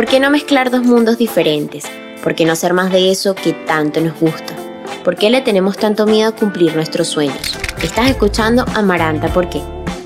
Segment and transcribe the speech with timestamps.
[0.00, 1.84] ¿Por qué no mezclar dos mundos diferentes?
[2.22, 4.56] ¿Por qué no hacer más de eso que tanto nos gusta?
[5.04, 7.58] ¿Por qué le tenemos tanto miedo a cumplir nuestros sueños?
[7.82, 9.60] Estás escuchando Amaranta ¿Por qué?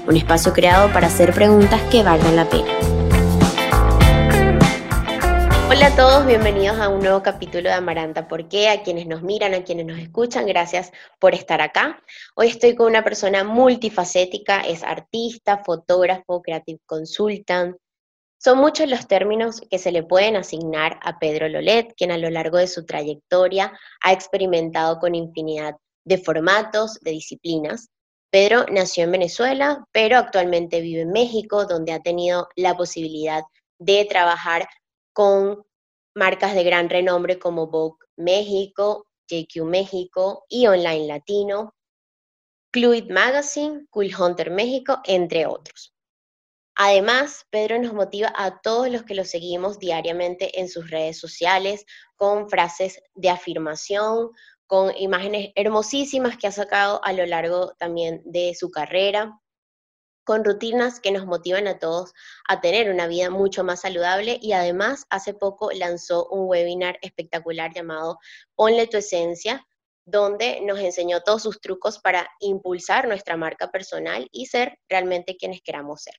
[0.09, 2.67] Un espacio creado para hacer preguntas que valgan la pena.
[5.71, 8.71] Hola a todos, bienvenidos a un nuevo capítulo de Amaranta ¿Por qué?
[8.71, 10.91] A quienes nos miran, a quienes nos escuchan, gracias
[11.21, 12.03] por estar acá.
[12.35, 17.77] Hoy estoy con una persona multifacética, es artista, fotógrafo, creative consultant.
[18.39, 22.29] Son muchos los términos que se le pueden asignar a Pedro Lolet, quien a lo
[22.31, 27.89] largo de su trayectoria ha experimentado con infinidad de formatos, de disciplinas.
[28.31, 33.45] Pedro nació en Venezuela, pero actualmente vive en México, donde ha tenido la posibilidad
[33.79, 34.69] de trabajar
[35.13, 35.65] con
[36.15, 41.75] marcas de gran renombre como Vogue México, JQ México y Online Latino,
[42.73, 45.94] Cluid Magazine, Cool Hunter México, entre otros.
[46.77, 51.87] Además, Pedro nos motiva a todos los que lo seguimos diariamente en sus redes sociales
[52.17, 54.31] con frases de afirmación,
[54.67, 59.41] con imágenes hermosísimas que ha sacado a lo largo también de su carrera
[60.25, 62.13] con rutinas que nos motivan a todos
[62.49, 67.73] a tener una vida mucho más saludable y además hace poco lanzó un webinar espectacular
[67.75, 68.19] llamado
[68.55, 69.67] Ponle tu esencia,
[70.07, 75.61] donde nos enseñó todos sus trucos para impulsar nuestra marca personal y ser realmente quienes
[75.63, 76.15] queramos ser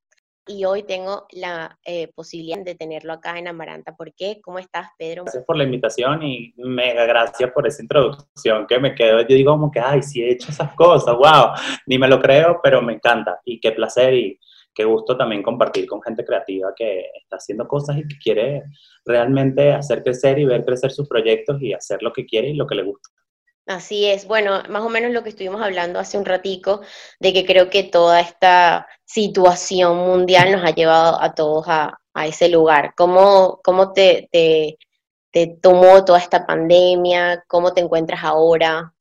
[0.48, 3.96] y hoy tengo la eh, posibilidad de tenerlo acá en Amaranta.
[3.96, 4.40] ¿Por qué?
[4.44, 5.24] ¿Cómo estás, Pedro?
[5.24, 9.22] Gracias por la invitación y mega gracias por esa introducción que me quedo.
[9.22, 11.52] Yo digo como que, ay, sí he hecho esas cosas, wow,
[11.88, 14.40] ni me lo creo, pero me encanta y qué placer y
[14.73, 18.64] qué gusto también compartir con gente creativa que está haciendo cosas y que quiere
[19.06, 22.68] realmente hacer crecer y ver crecer sus proyectos y hacer lo que quiere y lo
[22.68, 23.10] que le gusta.
[23.67, 26.81] Así es, bueno, más o menos lo que estuvimos hablando hace un ratico,
[27.19, 32.47] de que creo que toda esta situación mundial nos ha llevado a todos a, ese
[32.47, 32.93] lugar.
[32.95, 34.77] ¿Cómo, cómo te, te,
[35.61, 37.43] tomó toda esta pandemia?
[37.48, 38.93] ¿Cómo te encuentras ahora?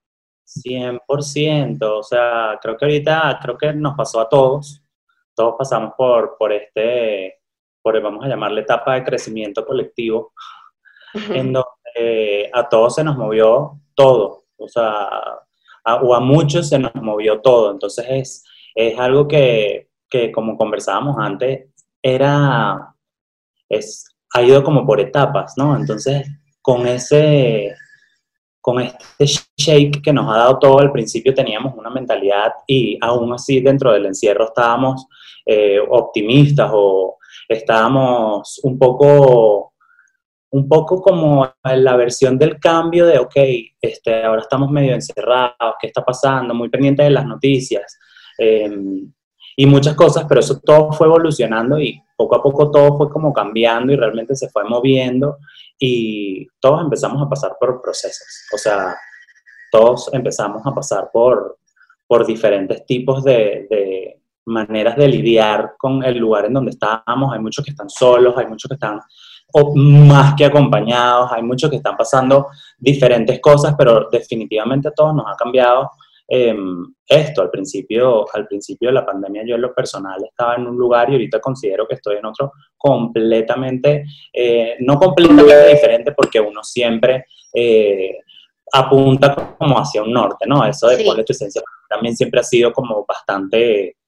[0.47, 4.83] 100%, o sea, creo que ahorita, creo que nos pasó a todos,
[5.35, 7.41] todos pasamos por, por este,
[7.83, 10.33] por, vamos a llamarle etapa de crecimiento colectivo,
[11.31, 15.09] en donde a todos se nos movió todo, o sea,
[15.85, 17.71] a, o a muchos se nos movió todo.
[17.71, 18.45] Entonces es,
[18.75, 21.69] es algo que, que, como conversábamos antes,
[22.03, 22.95] era,
[23.69, 24.05] es,
[24.35, 25.77] ha ido como por etapas, ¿no?
[25.77, 26.27] Entonces,
[26.61, 27.75] con ese,
[28.61, 29.27] con este
[29.59, 33.93] shake que nos ha dado todo, al principio teníamos una mentalidad y aún así dentro
[33.93, 35.07] del encierro estábamos
[35.45, 39.74] eh, optimistas o estábamos un poco
[40.55, 43.35] un poco como la versión del cambio de, ok,
[43.81, 46.55] este, ahora estamos medio encerrados, ¿qué está pasando?
[46.55, 47.99] Muy pendiente de las noticias
[48.39, 49.13] em,
[49.57, 53.33] y muchas cosas, pero eso todo fue evolucionando y poco a poco todo fue como
[53.33, 55.39] cambiando y realmente se fue moviendo
[55.77, 58.97] y todos empezamos a pasar por procesos, o sea,
[59.73, 61.59] todos empezamos a pasar por,
[62.07, 67.41] por diferentes tipos de, de maneras de lidiar con el lugar en donde estábamos, hay
[67.41, 69.01] muchos que están solos, hay muchos que están
[69.53, 75.15] o más que acompañados, hay muchos que están pasando diferentes cosas, pero definitivamente a todos
[75.15, 75.91] nos ha cambiado
[76.27, 77.43] em, esto.
[77.43, 81.09] Al principio, al principio de la pandemia yo en lo personal estaba en un lugar
[81.11, 87.27] y ahorita considero que estoy en otro completamente, eh, no completamente diferente porque uno siempre...
[87.53, 88.19] Eh,
[88.73, 90.67] apunta como hacia un norte, ¿no?
[90.67, 93.99] Eso de cuál es tu esencia también siempre ha sido como bastante,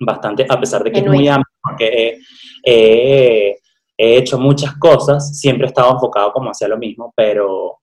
[0.00, 2.18] bastante, a pesar de que es muy amplio, porque
[2.64, 3.56] he
[3.98, 7.78] hecho muchas cosas, siempre he estado enfocado como hacia lo mismo, pero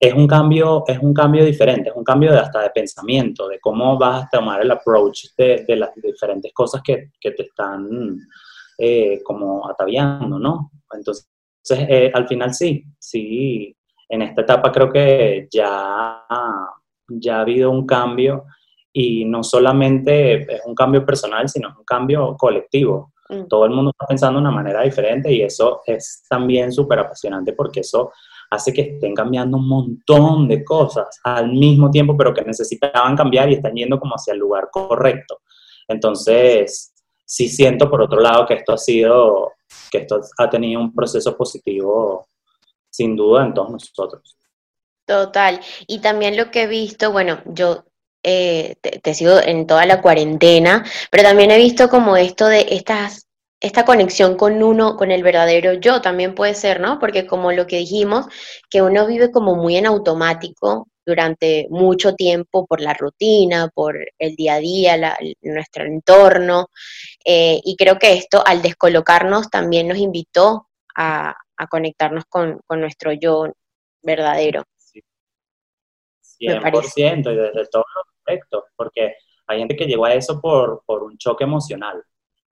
[0.00, 3.58] es un cambio, es un cambio diferente, es un cambio de hasta de pensamiento, de
[3.58, 8.16] cómo vas a tomar el approach de, las diferentes cosas que, te están
[8.78, 10.70] eh, como ataviando, ¿no?
[10.92, 11.28] Entonces,
[11.70, 13.76] eh, al final sí, sí,
[14.08, 16.24] en esta etapa creo que ya,
[17.08, 18.44] ya ha habido un cambio
[18.92, 23.12] y no solamente es un cambio personal, sino un cambio colectivo.
[23.28, 23.46] Mm.
[23.46, 27.52] Todo el mundo está pensando de una manera diferente y eso es también súper apasionante
[27.52, 28.12] porque eso
[28.50, 33.50] hace que estén cambiando un montón de cosas al mismo tiempo, pero que necesitaban cambiar
[33.50, 35.40] y están yendo como hacia el lugar correcto.
[35.86, 36.94] Entonces,
[37.24, 39.52] sí siento por otro lado que esto ha sido,
[39.90, 42.28] que esto ha tenido un proceso positivo
[42.90, 44.36] sin duda en todos nosotros.
[45.04, 45.60] Total.
[45.86, 47.84] Y también lo que he visto, bueno, yo
[48.30, 53.26] eh, te, sigo en toda la cuarentena, pero también he visto como esto de estas,
[53.58, 56.98] esta conexión con uno, con el verdadero yo, también puede ser, ¿no?
[56.98, 58.26] Porque como lo que dijimos,
[58.68, 64.36] que uno vive como muy en automático durante mucho tiempo por la rutina, por el
[64.36, 66.68] día a día, nuestro entorno,
[67.24, 71.34] eh, y creo que esto al descolocarnos también nos invitó a,
[71.70, 73.46] conectarnos con, nuestro yo
[74.02, 74.64] verdadero.
[76.38, 79.14] 100% y desde todos los aspectos, porque
[79.46, 82.02] hay gente que llegó a eso por, por un choque emocional,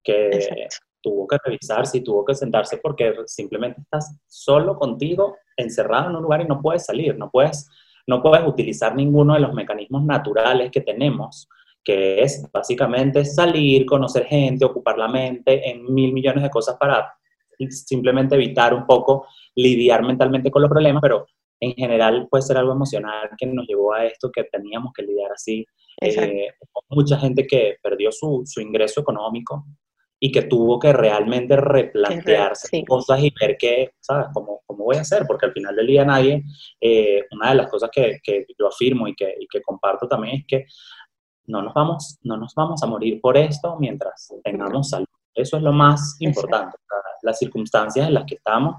[0.03, 0.67] que
[1.01, 6.23] tuvo que revisarse y tuvo que sentarse porque simplemente estás solo contigo, encerrado en un
[6.23, 7.69] lugar y no puedes salir, no puedes,
[8.07, 11.47] no puedes utilizar ninguno de los mecanismos naturales que tenemos,
[11.83, 17.13] que es básicamente salir, conocer gente, ocupar la mente en mil millones de cosas para
[17.69, 21.27] simplemente evitar un poco lidiar mentalmente con los problemas, pero
[21.59, 25.31] en general puede ser algo emocional que nos llevó a esto, que teníamos que lidiar
[25.31, 25.65] así.
[26.01, 26.49] Eh,
[26.89, 29.65] mucha gente que perdió su, su ingreso económico,
[30.19, 34.27] y que tuvo que realmente replantearse cosas y ver qué, ¿sabes?
[34.33, 35.25] ¿Cómo, ¿Cómo, voy a hacer?
[35.27, 36.43] Porque al final del día nadie,
[36.81, 40.37] eh, una de las cosas que, que yo afirmo y que, y que, comparto también
[40.37, 40.65] es que
[41.45, 45.05] no nos, vamos, no nos vamos a morir por esto mientras tengamos salud.
[45.33, 46.77] Eso es lo más importante.
[47.21, 48.75] Las circunstancias en las que estamos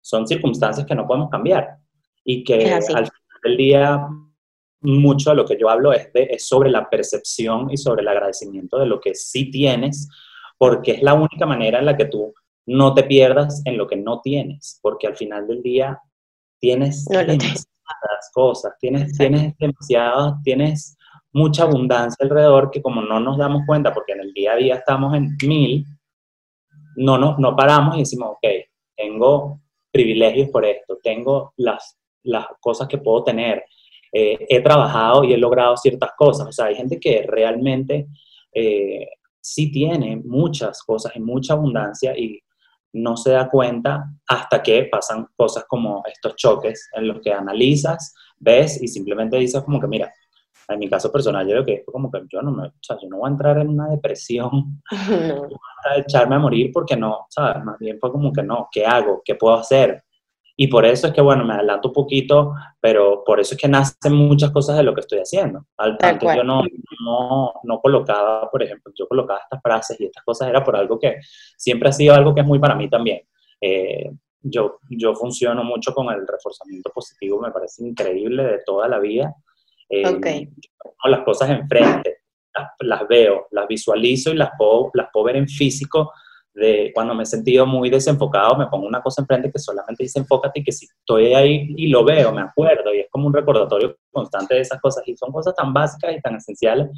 [0.00, 1.76] son circunstancias que no podemos cambiar
[2.24, 3.10] y que al final
[3.44, 4.06] del día
[4.80, 8.08] mucho de lo que yo hablo es, de, es sobre la percepción y sobre el
[8.08, 10.08] agradecimiento de lo que sí tienes
[10.58, 12.34] porque es la única manera en la que tú
[12.66, 15.98] no te pierdas en lo que no tienes, porque al final del día
[16.60, 20.98] tienes demasiadas cosas, tienes, tienes demasiadas, tienes
[21.32, 24.74] mucha abundancia alrededor que como no nos damos cuenta, porque en el día a día
[24.74, 25.86] estamos en mil,
[26.96, 28.48] no, no, no paramos y decimos, ok,
[28.96, 29.60] tengo
[29.90, 31.96] privilegios por esto, tengo las,
[32.28, 33.64] las cosas que puedo tener,
[34.12, 38.08] eh, he trabajado y he logrado ciertas cosas, o sea, hay gente que realmente
[38.52, 39.08] eh,
[39.40, 42.40] sí tiene muchas cosas en mucha abundancia y
[42.92, 48.14] no se da cuenta hasta que pasan cosas como estos choques en los que analizas,
[48.38, 50.12] ves y simplemente dices como que mira,
[50.68, 53.08] en mi caso personal yo creo que como que yo no me, o sea, yo
[53.08, 54.80] no voy a entrar en una depresión,
[55.28, 55.48] no.
[55.84, 57.64] a echarme a morir porque no, ¿sabes?
[57.64, 59.22] Más bien fue como que no, ¿qué hago?
[59.24, 60.02] ¿Qué puedo hacer?
[60.60, 63.68] Y por eso es que, bueno, me adelanto un poquito, pero por eso es que
[63.68, 65.66] nacen muchas cosas de lo que estoy haciendo.
[65.76, 66.64] Al tanto yo no,
[67.04, 70.98] no, no, colocaba, por ejemplo, yo colocaba estas frases y estas cosas era por algo
[70.98, 71.18] que
[71.56, 73.20] siempre ha sido algo que es muy para mí también.
[73.60, 74.10] Eh,
[74.40, 79.32] yo, yo funciono mucho con el reforzamiento positivo, me parece increíble de toda la vida.
[79.88, 80.02] Eh,
[81.04, 82.22] las cosas enfrente,
[82.52, 86.10] las, las, veo, las visualizo y las puedo, las puedo ver en físico
[86.58, 90.18] de cuando me he sentido muy desenfocado, me pongo una cosa enfrente que solamente dice
[90.18, 93.32] enfócate y que si estoy ahí y lo veo, me acuerdo y es como un
[93.32, 96.88] recordatorio constante de esas cosas y son cosas tan básicas y tan esenciales,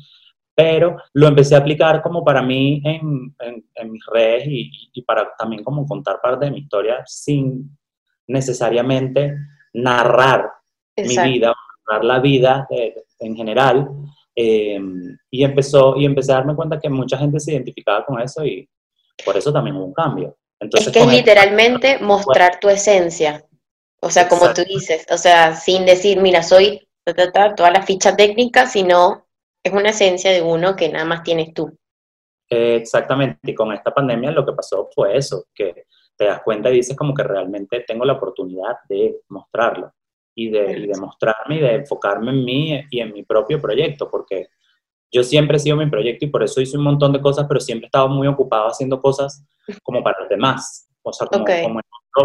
[0.55, 3.35] pero lo empecé a aplicar como para mí en,
[3.75, 7.77] en, mis redes y, y, para también como contar parte de mi historia sin
[8.27, 9.35] necesariamente
[9.73, 10.51] narrar
[10.97, 11.55] mi vida,
[11.87, 12.69] narrar la vida
[13.19, 13.89] en general.
[14.35, 14.81] Eh,
[15.31, 18.69] y, empezó, y empecé a darme cuenta que mucha gente se identificaba con eso y,
[19.25, 20.37] por eso también hubo un cambio.
[20.61, 23.45] Entonces, es que es literalmente mostrar tu esencia.
[24.03, 26.87] O sea, como tú dices, o sea, sin decir, mira, soy
[27.57, 29.27] toda la ficha técnica, sino
[29.63, 31.77] es una esencia de uno que nada más tienes tú.
[32.49, 35.85] exactamente, y con esta pandemia lo que pasó fue eso, que
[36.17, 39.93] te das cuenta y dices como que realmente tengo la oportunidad de mostrarlo
[40.35, 44.11] y de, y de mostrarme y de enfocarme en mí y en mi propio proyecto,
[44.11, 44.49] porque
[45.13, 47.61] yo siempre he sido mi proyecto y por eso hice un montón de cosas, pero
[47.61, 49.45] siempre he estado muy ocupado haciendo cosas
[49.83, 51.45] como para los demás, o sea, como,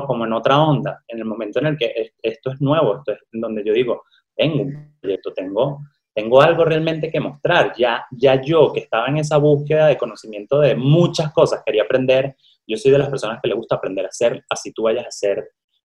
[0.06, 1.04] como, en, otra onda.
[1.08, 4.04] En el momento en el que esto es nuevo, esto es donde yo digo,
[4.36, 5.80] tengo un proyecto, tengo,
[6.13, 7.74] tengo algo realmente que mostrar.
[7.77, 12.36] Ya, ya yo que estaba en esa búsqueda de conocimiento de muchas cosas, quería aprender,
[12.68, 15.10] yo soy de las personas que le gusta aprender a hacer, así tú vayas a
[15.10, 15.50] hacer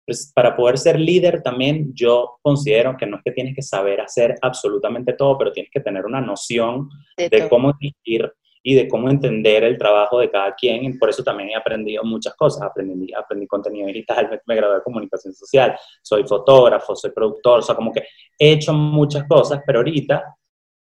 [0.08, 4.00] pues para poder ser líder también yo considero que no es que tienes que saber
[4.00, 9.10] hacer absolutamente todo, pero tienes que tener una noción de, cómo dirigir y de cómo
[9.10, 10.98] entender el trabajo de cada quien.
[10.98, 12.62] Por eso también he aprendido muchas cosas.
[12.62, 17.62] Aprendí, aprendí contenido digital, me, me gradué de comunicación social, soy fotógrafo, soy productor, o
[17.62, 18.04] sea, como que
[18.38, 20.24] he hecho muchas cosas, pero ahorita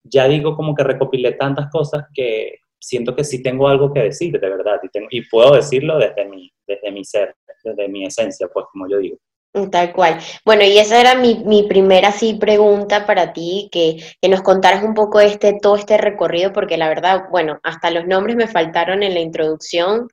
[0.03, 4.39] ya digo como que recopilé tantas cosas que siento que sí tengo algo que decir,
[4.39, 8.47] de verdad, y, tengo, y puedo decirlo desde mi, desde mi ser desde mi esencia,
[8.51, 9.17] pues como yo digo.
[9.69, 10.17] Tal cual.
[10.45, 14.81] Bueno, y esa era mi, mi primera sí pregunta para ti, que, que, nos contaras
[14.81, 19.03] un poco este, todo este recorrido, porque la verdad, bueno, hasta los nombres me faltaron
[19.03, 20.07] en la introducción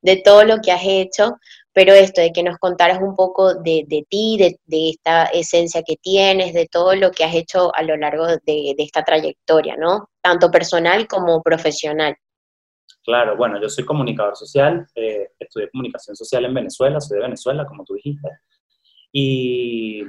[0.00, 1.36] de todo lo que has hecho,
[1.78, 5.84] pero esto de que nos contaras un poco de, de ti, de, de, esta esencia
[5.84, 9.76] que tienes, de todo lo que has hecho a lo largo de, de esta trayectoria,
[9.76, 10.10] ¿no?
[10.20, 12.16] Tanto personal como profesional.
[13.04, 17.64] Claro, bueno, yo soy comunicador social, eh, estudié comunicación social en Venezuela, soy de Venezuela,
[17.64, 18.28] como tú dijiste,
[19.12, 20.02] y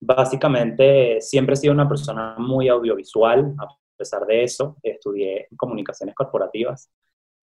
[0.00, 6.90] básicamente siempre he sido una persona muy audiovisual, a pesar de eso, estudié comunicaciones corporativas,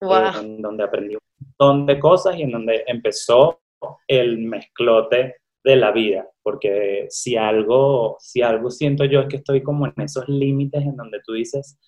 [0.02, 3.58] eh, en donde aprendí un montón de cosas y en donde empezó
[4.06, 9.62] el mezclote de la vida, porque si algo, si algo siento yo es que estoy
[9.62, 11.78] como en esos límites en donde tú dices,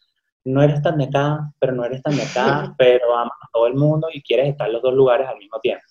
[0.44, 3.66] no eres tan de acá, pero no eres tan de acá, pero amas a todo
[3.66, 5.84] el mundo y quieres estar en los dos lugares al mismo tiempo.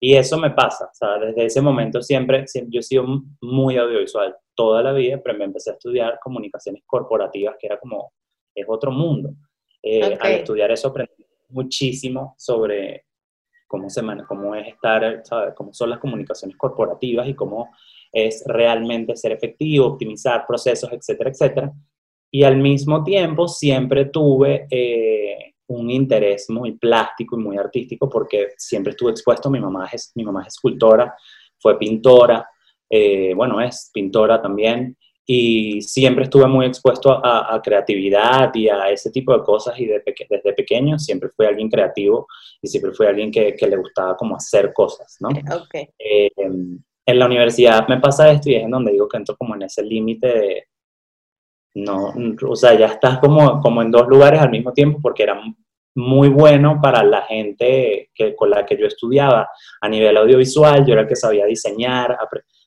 [0.00, 3.04] Y eso me pasa, o sea, desde ese momento siempre, siempre yo he sido
[3.40, 8.12] muy audiovisual toda la vida, pero me empecé a estudiar comunicaciones corporativas, que era como,
[8.52, 9.30] es otro mundo.
[9.80, 13.04] Eh, al estudiar eso aprendí muchísimo sobre
[13.72, 15.54] cómo, se cómo es estar, ¿sabes?
[15.56, 17.70] cómo son las comunicaciones corporativas y cómo
[18.12, 21.72] es realmente ser efectivo, optimizar procesos, etcétera, etcétera.
[22.30, 28.48] Y al mismo tiempo siempre tuve eh, un interés muy plástico y muy artístico porque
[28.58, 31.14] siempre estuve expuesto, mi mamá es, mi mamá es escultora,
[31.58, 32.46] fue pintora,
[32.90, 39.10] eh, bueno, es pintora también, y siempre estuve muy expuesto a, creatividad y a ese
[39.10, 42.26] tipo de cosas y desde pequeño siempre fui alguien creativo
[42.60, 45.28] y siempre fui alguien que, le gustaba como hacer cosas, ¿no?
[45.98, 46.30] Eh,
[47.04, 49.62] en la universidad me pasa esto y es en donde digo que entro como en
[49.62, 50.64] ese límite de,
[51.74, 52.12] no,
[52.48, 55.40] o sea, ya estás como, como en dos lugares al mismo tiempo porque era
[55.94, 59.48] muy bueno para la gente que, con la que yo estudiaba
[59.80, 62.16] a nivel audiovisual, yo era el que sabía diseñar,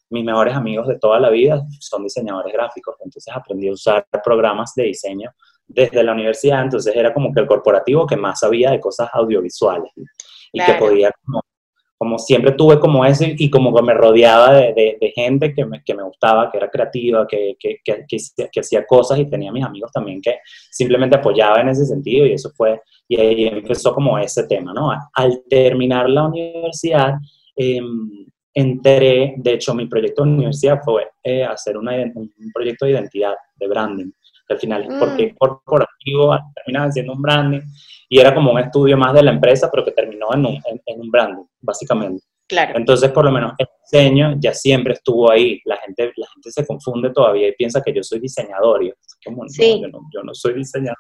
[0.09, 4.73] mis mejores amigos de toda la vida son diseñadores gráficos, entonces aprendí a usar programas
[4.75, 5.31] de diseño
[5.67, 9.91] desde la universidad, entonces era como que el corporativo que más sabía de cosas audiovisuales
[10.53, 11.41] y que podía como,
[11.97, 15.83] como, siempre tuve como eso y como que me rodeaba de, de, gente que me,
[15.83, 19.91] que me, gustaba, que era creativa, que, que, que, hacía cosas y tenía mis amigos
[19.91, 20.37] también que
[20.69, 24.91] simplemente apoyaba en ese sentido y eso fue, y ahí empezó como ese tema, ¿no?
[25.13, 27.15] Al terminar la universidad,
[27.57, 27.81] eh,
[28.55, 33.35] entré, de hecho mi proyecto de universidad fue eh, hacer una, un proyecto de identidad,
[33.55, 34.11] de branding,
[34.47, 35.35] que al final es porque mm.
[35.35, 37.61] corporativo, terminaba siendo un branding,
[38.07, 41.01] y era como un estudio más de la empresa, pero que terminó en un, en,
[41.01, 42.23] un branding, básicamente.
[42.47, 42.77] Claro.
[42.77, 45.59] Entonces, por lo menos el diseño ya siempre estuvo ahí.
[45.65, 48.83] La gente, la gente se confunde todavía y piensa que yo soy diseñador.
[48.83, 48.93] Y
[49.25, 49.81] como, sí.
[49.81, 50.95] yo, no, yo no soy diseñador.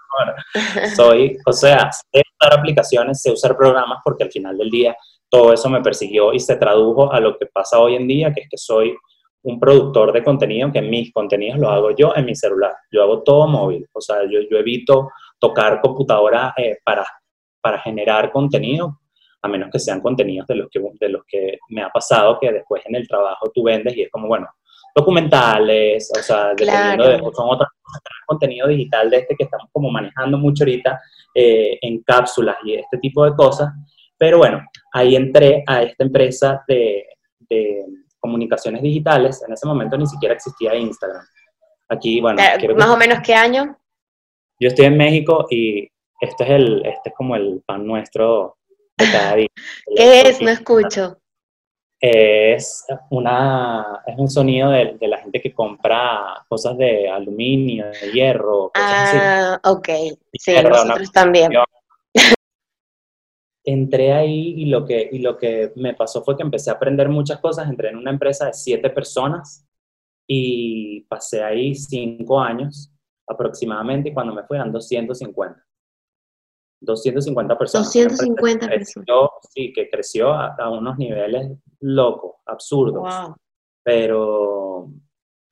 [0.95, 4.97] soy, o sea, sé usar aplicaciones, sé usar programas porque al final del día
[5.29, 8.41] todo eso me persiguió y se tradujo a lo que pasa hoy en día, que
[8.41, 8.95] es que soy
[9.43, 12.73] un productor de contenido, que mis contenidos los hago yo en mi celular.
[12.91, 17.05] Yo hago todo móvil, o sea, yo, yo evito tocar computadora eh, para,
[17.61, 18.99] para generar contenido,
[19.41, 22.51] a menos que sean contenidos de los que, de los que me ha pasado que
[22.51, 24.47] después en el trabajo tú vendes y es como, bueno,
[24.95, 29.91] documentales, o sea, dependiendo de, son otras cosas, contenido digital de este que estamos como
[29.91, 30.99] manejando mucho ahorita
[31.35, 33.69] eh, en cápsulas y este tipo de cosas,
[34.17, 37.05] pero bueno, ahí entré a esta empresa de,
[38.19, 39.43] comunicaciones digitales.
[39.47, 41.23] En ese momento ni siquiera existía Instagram.
[41.89, 42.41] Aquí, bueno.
[42.41, 43.77] Eh, ¿Más o menos qué año?
[44.59, 45.87] Yo estoy en México y
[46.19, 48.57] este es, el, este es como el pan nuestro
[48.97, 49.47] de cada día.
[49.95, 50.41] ¿Qué es?
[50.41, 51.19] No escucho.
[52.01, 58.71] Es, una, es un sonido de, la gente que compra cosas de aluminio, de hierro.
[58.73, 59.89] ah, ok.
[60.33, 61.51] Sí, nosotros también
[63.65, 67.09] entré ahí y lo, que, y lo que me pasó fue que empecé a aprender
[67.09, 67.67] muchas cosas.
[67.67, 69.67] Entré en una empresa de siete personas
[70.27, 72.91] y pasé ahí cinco años
[73.27, 75.65] aproximadamente y cuando me fui eran 250.
[76.81, 77.87] 250 personas.
[77.87, 79.29] 250 personas.
[79.49, 83.07] sí, que creció a, unos niveles locos, absurdos.
[83.83, 84.91] Pero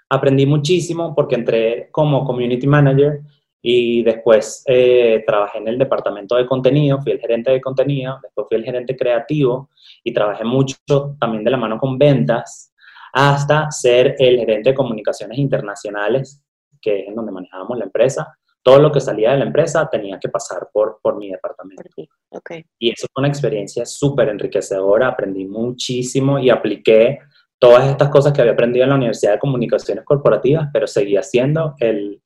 [0.09, 3.21] aprendí muchísimo porque entré como community manager
[3.65, 8.47] y después eh, trabajé en el departamento de contenido, fui el gerente de contenido, después
[8.49, 9.69] fui el gerente creativo
[10.03, 10.75] y trabajé mucho
[11.17, 12.73] también de la mano con ventas,
[13.13, 16.43] hasta ser el gerente de comunicaciones internacionales,
[16.81, 18.37] que es en donde manejábamos la empresa.
[18.61, 21.83] Todo lo que salía de la empresa tenía que pasar por, por mi departamento.
[22.31, 22.65] Okay.
[22.79, 27.19] Y eso fue una experiencia súper enriquecedora, aprendí muchísimo y apliqué
[27.59, 31.75] todas estas cosas que había aprendido en la Universidad de Comunicaciones Corporativas, pero seguía siendo
[31.79, 32.21] el,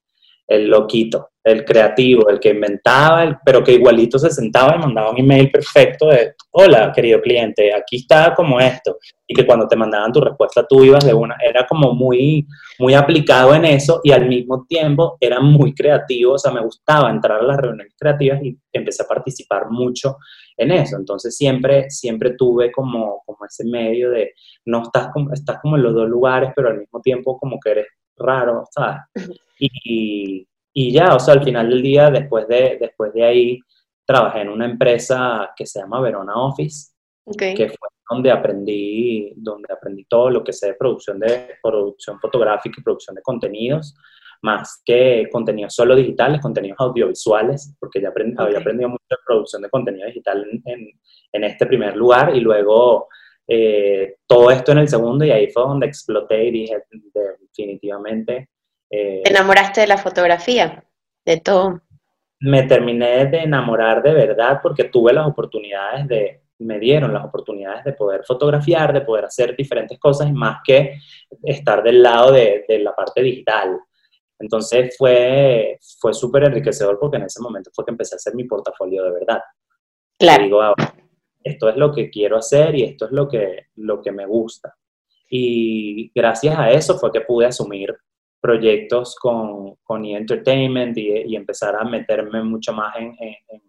[0.47, 5.19] el loquito, el creativo, el que inventaba, pero que igualito se sentaba y mandaba un
[5.19, 8.97] email perfecto de, hola, querido cliente, aquí está como esto.
[9.27, 12.47] Y que cuando te mandaban tu respuesta tú ibas de una, era como muy,
[12.79, 17.09] muy aplicado en eso y al mismo tiempo era muy creativo, o sea, me gustaba
[17.09, 20.17] entrar a las reuniones creativas y empecé a participar mucho
[20.55, 20.95] en eso.
[20.97, 24.33] Entonces siempre, siempre tuve como, como ese medio de,
[24.65, 27.71] no estás como, estás como en los dos lugares, pero al mismo tiempo como que
[27.71, 27.87] eres
[28.17, 29.01] raro, ¿sabes?
[29.59, 33.59] Y, y, ya, o sea, al final del día, después de, después de ahí,
[34.05, 36.93] trabajé en una empresa que se llama Verona Office,
[37.37, 42.79] que fue donde aprendí, donde aprendí todo lo que sé de producción, de producción fotográfica
[42.79, 43.95] y producción de contenidos,
[44.41, 49.69] más que contenidos solo digitales, contenidos audiovisuales, porque ya había aprendido mucho de producción de
[49.69, 50.89] contenido digital en,
[51.33, 53.07] en, este primer lugar y luego
[53.47, 56.83] eh, todo esto en el segundo y ahí fue donde exploté y dije
[57.13, 58.49] definitivamente...
[58.89, 60.83] Eh, ¿Te enamoraste de la fotografía?
[61.25, 61.81] De todo.
[62.39, 67.83] Me terminé de enamorar de verdad porque tuve las oportunidades de, me dieron las oportunidades
[67.83, 70.99] de poder fotografiar, de poder hacer diferentes cosas, más que
[71.43, 73.79] estar del lado de, de la parte digital.
[74.39, 78.43] Entonces fue, fue súper enriquecedor porque en ese momento fue que empecé a hacer mi
[78.43, 79.41] portafolio de verdad.
[80.19, 80.43] Claro.
[80.43, 80.75] digo, ah,
[81.43, 84.75] esto es lo que quiero hacer y esto es lo que, lo que me gusta.
[85.29, 87.95] Y gracias a eso fue que pude asumir
[88.41, 90.15] proyectos con, con E!
[90.17, 93.61] Entertainment y, empezar a meterme mucho más en, en,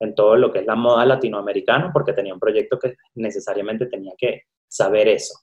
[0.00, 4.12] en, todo lo que es la moda latinoamericana, porque tenía un proyecto que necesariamente tenía
[4.16, 5.34] que saber eso.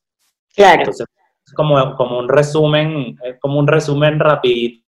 [0.53, 0.79] Claro.
[0.79, 1.07] Entonces,
[1.55, 4.85] como, como un resumen, como un resumen rapidito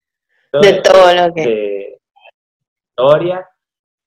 [0.52, 1.42] de, todo lo que...
[1.42, 1.98] De
[2.98, 3.48] historia.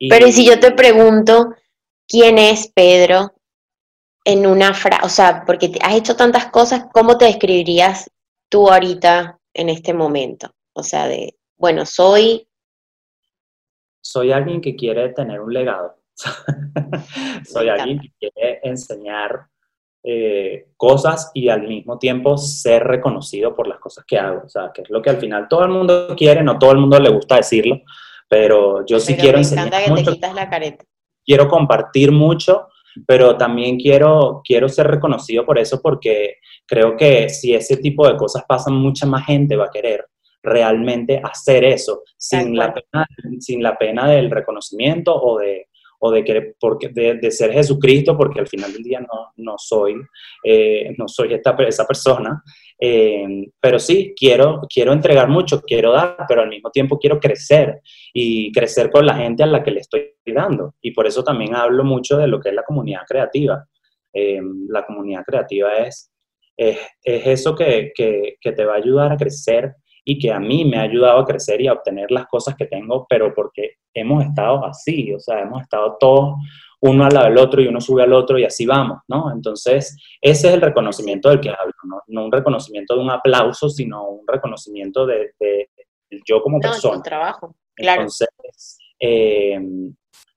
[0.10, 1.54] Pero si yo te pregunto,
[2.08, 3.34] ¿quién es Pedro
[4.25, 5.06] en una frase?
[5.06, 8.10] O sea, porque has hecho tantas cosas, ¿cómo te describirías
[8.50, 10.53] tú ahorita en este momento?
[10.74, 12.48] O sea, de, bueno, soy...
[14.03, 15.96] Soy alguien que quiere tener un legado.
[17.46, 19.48] soy alguien que quiere enseñar
[20.03, 24.41] eh, cosas y al mismo tiempo ser reconocido por las cosas que hago.
[24.46, 26.79] O sea, que es lo que al final todo el mundo quiere, no todo el
[26.79, 27.81] mundo le gusta decirlo,
[28.27, 30.13] pero yo sí quiero enseñar mucho.
[31.24, 32.70] Quiero compartir mucho,
[33.05, 38.17] pero también quiero, quiero ser reconocido por eso porque creo que si ese tipo de
[38.17, 40.05] cosas pasan, mucha más gente va a querer
[40.43, 43.05] realmente hacer eso sin la, pena,
[43.39, 45.67] sin la pena del reconocimiento o de,
[46.00, 49.95] o de, que, porque, de, ser Jesucristo, porque al final del día no, no soy,
[50.43, 52.43] eh, no soy esta, esa persona,
[52.84, 57.80] eh, pero sí, quiero, quiero entregar mucho, quiero dar, pero al mismo tiempo quiero crecer
[58.12, 60.74] y crecer con la gente a la que le estoy dando.
[60.82, 63.64] Y por eso también hablo mucho de lo que es la comunidad creativa.
[64.12, 66.12] Eh, la comunidad creativa es,
[66.58, 70.39] es, es eso que, que, que te va a ayudar a crecer y que a
[70.39, 73.76] mí me ha ayudado a crecer y a obtener las cosas que tengo, pero porque
[73.94, 76.36] hemos estado así, o sea, hemos estado todos
[76.82, 79.32] uno al lado del otro y uno sube al otro y así vamos, ¿no?
[79.32, 82.02] Entonces, ese es el reconocimiento del que hablo, ¿no?
[82.08, 85.34] No un reconocimiento de un aplauso, sino un reconocimiento de,
[86.26, 87.02] yo como persona.
[87.02, 88.02] Trabajo, claro.
[88.02, 89.60] Entonces, eh,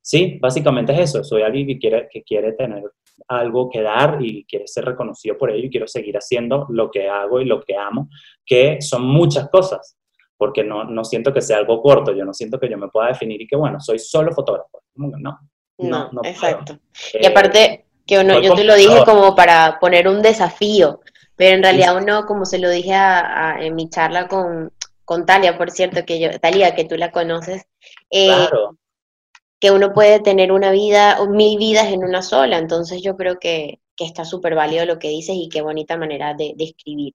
[0.02, 2.85] sí, básicamente es eso, soy alguien que quiere, que quiere tener
[3.28, 7.09] algo que dar y quiere ser reconocido por ello y quiero seguir haciendo lo que
[7.09, 8.11] hago y lo que amo,
[8.44, 9.96] que son muchas cosas,
[10.37, 13.09] porque no, no siento que sea algo corto, yo no siento que yo me pueda
[13.09, 14.83] definir y que, bueno, soy solo fotógrafo.
[14.96, 15.38] No,
[15.78, 16.78] no, no, exacto.
[17.12, 21.00] y aparte, que uno, yo te lo dije como para poner un desafío,
[21.37, 22.94] pero en realidad uno, como se lo dije
[23.60, 24.72] en mi charla con,
[25.04, 27.66] con Talia, por cierto, que yo, Talia, que tú la conoces,
[28.10, 28.76] eh, claro
[29.64, 32.58] que uno puede tener una vida o mil vidas en una sola.
[32.58, 36.54] Entonces yo creo que, está súper válido lo que dices y qué bonita manera de,
[36.58, 37.14] escribir.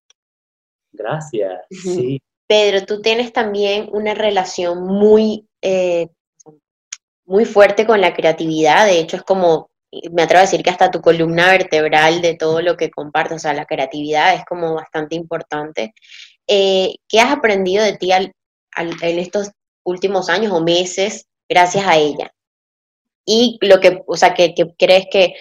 [0.91, 1.61] Gracias.
[1.69, 2.19] Sí.
[2.47, 6.07] Pedro, tú tienes también una relación muy, eh,
[7.29, 8.85] muy fuerte con la creatividad.
[8.85, 9.69] De hecho, es como,
[10.11, 13.39] me atrevo a decir que hasta tu columna vertebral de todo lo que compartes, o
[13.39, 15.93] sea, la creatividad es como bastante importante.
[16.47, 18.33] Eh, ¿Qué has aprendido de ti en
[19.19, 19.51] estos
[19.83, 22.33] últimos años o meses gracias a ella?
[23.31, 25.35] y lo que, o sea, que, crees que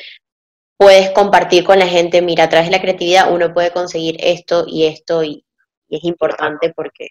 [0.77, 4.65] puedes compartir con la gente, mira, a través de la creatividad uno puede conseguir esto
[4.67, 5.45] y esto y,
[5.89, 7.09] es importante porque...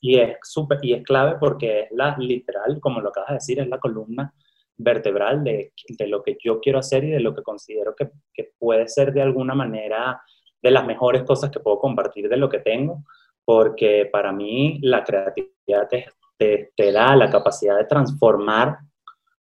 [0.00, 3.60] Y es, súper y es clave porque es la literal, como lo acabas de decir,
[3.60, 4.32] es la columna
[4.76, 8.52] vertebral de, de lo que yo quiero hacer y de lo que considero que, que,
[8.58, 10.22] puede ser de alguna manera
[10.62, 13.02] de las mejores cosas que puedo compartir de lo que tengo,
[13.44, 16.06] porque para mí la creatividad te,
[16.36, 18.78] te, te da la capacidad de transformar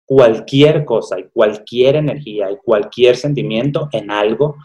[0.05, 4.55] cualquier cosa y cualquier energía y cualquier sentimiento en algo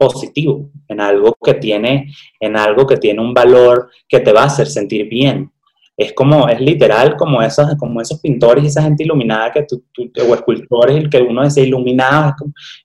[0.00, 2.10] positivo, en algo que tiene,
[2.40, 5.52] en algo que tiene un valor que te va a hacer sentir bien.
[5.94, 9.84] Es como, es literal como esos, como esos pintores y esa gente iluminada que tú,
[10.26, 12.34] o escultores, el que uno desea iluminado,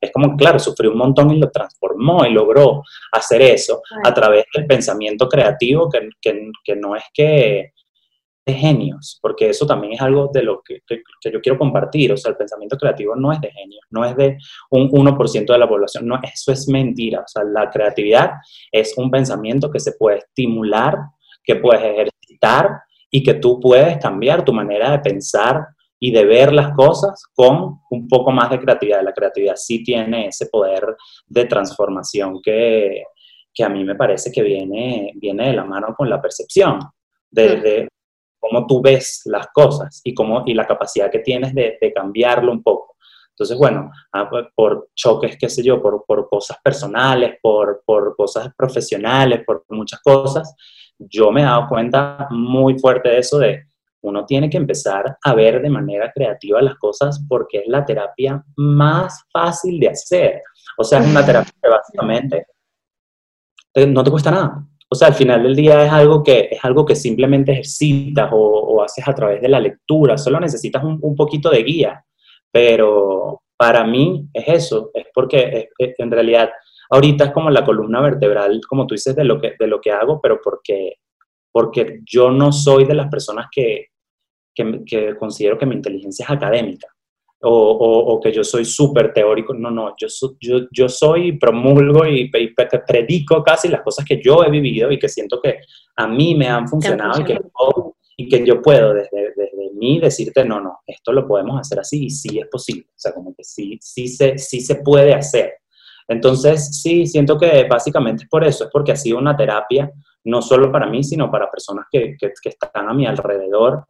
[0.01, 4.43] es como, claro, sufrió un montón y lo transformó y logró hacer eso a través
[4.53, 7.71] del pensamiento creativo, que, que, que no es que,
[8.45, 10.81] de genios, porque eso también es algo de lo que,
[11.23, 14.37] yo quiero compartir, o sea, el pensamiento creativo no es de genios, no es de
[14.69, 18.33] un 1% de la población, no, eso es mentira, o sea, la creatividad
[18.71, 20.95] es un pensamiento que se puede estimular,
[21.43, 22.69] que puedes ejercitar
[23.09, 25.65] y que tú puedes cambiar tu manera de pensar
[25.99, 29.01] y de ver las cosas con un poco más de creatividad.
[29.03, 33.03] La creatividad sí tiene ese poder de transformación que,
[33.53, 36.79] que a mí me parece que viene, viene de la mano con la percepción.
[37.31, 37.87] De,
[38.47, 42.61] cómo tú ves las cosas y, cómo, y la capacidad que tienes de, cambiarlo un
[42.61, 42.95] poco.
[43.29, 48.49] Entonces, bueno, ah, por choques, qué sé yo, por, por cosas personales, por, por cosas
[48.55, 50.55] profesionales, por muchas cosas,
[50.97, 53.65] yo me he dado cuenta muy fuerte de eso, de
[54.01, 58.43] uno tiene que empezar a ver de manera creativa las cosas porque es la terapia
[58.55, 60.41] más fácil de hacer.
[60.77, 62.47] O sea, es una terapia que básicamente
[63.87, 64.65] no te cuesta nada.
[64.89, 68.83] O sea, al final del día es algo que, es algo que simplemente ejercitas o,
[68.83, 72.05] haces a través de la lectura, solo necesitas un, un, poquito de guía.
[72.51, 76.49] Pero para mí es eso, es porque en realidad
[76.89, 79.91] ahorita es como la columna vertebral, como tú dices, de lo que, de lo que
[79.91, 80.95] hago, pero porque,
[81.51, 83.87] porque yo no soy de las personas que,
[84.53, 86.87] que, considero que mi inteligencia es académica.
[87.41, 89.53] O, o, que yo soy súper teórico.
[89.53, 90.07] No, no, yo,
[90.39, 92.31] yo, yo soy, promulgo y,
[92.87, 95.59] predico casi las cosas que yo he vivido y que siento que
[95.97, 99.99] a mí me han funcionado y que, yo, y que yo puedo desde, desde mí
[99.99, 102.87] decirte, no, no, esto lo podemos hacer así y sí es posible.
[102.89, 105.53] O sea, como que sí, sí, se, sí se puede hacer.
[106.07, 109.91] Entonces, sí, siento que básicamente es por eso, es porque ha sido una terapia,
[110.23, 113.85] no solo para mí, sino para personas que, que, que están a mi alrededor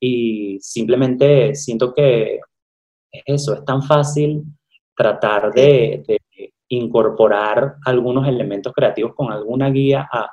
[0.00, 2.40] y simplemente siento que
[3.24, 4.42] es eso, es tan fácil
[4.96, 6.02] tratar de,
[6.68, 10.26] incorporar algunos elementos creativos con alguna guía a,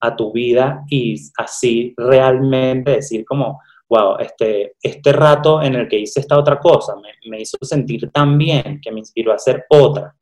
[0.00, 5.98] a, tu vida y así realmente decir como, wow, este, este rato en el que
[5.98, 9.64] hice esta otra cosa me, me hizo sentir tan bien que me inspiró a hacer
[9.70, 10.14] otra.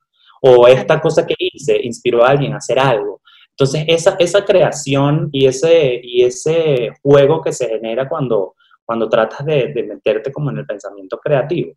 [0.43, 3.21] O esta cosa que hice inspiró a alguien a hacer algo.
[3.59, 9.47] Entonces, esa, esa creación y ese, y ese juego que se genera cuando, cuando tratas
[9.47, 11.73] de, meterte como en el pensamiento creativo,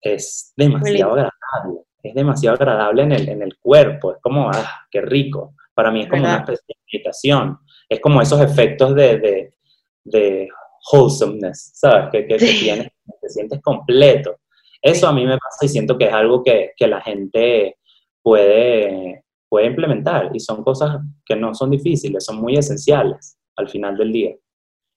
[0.00, 5.00] es demasiado agradable, es demasiado agradable en el, en el cuerpo, es como, ah, qué
[5.00, 5.54] rico.
[5.74, 7.58] Para mí es como una especie de meditación,
[7.88, 9.54] es como esos efectos de, de,
[10.04, 10.48] de
[10.92, 12.08] wholesomeness, ¿sabes?
[12.10, 12.88] Que, que, tienes,
[13.20, 14.36] te sientes completo.
[14.82, 17.78] Eso a mí me pasa y siento que es algo que, que la gente
[18.22, 23.96] puede, puede implementar y son cosas que no son difíciles, son muy esenciales al final
[23.96, 24.34] del día.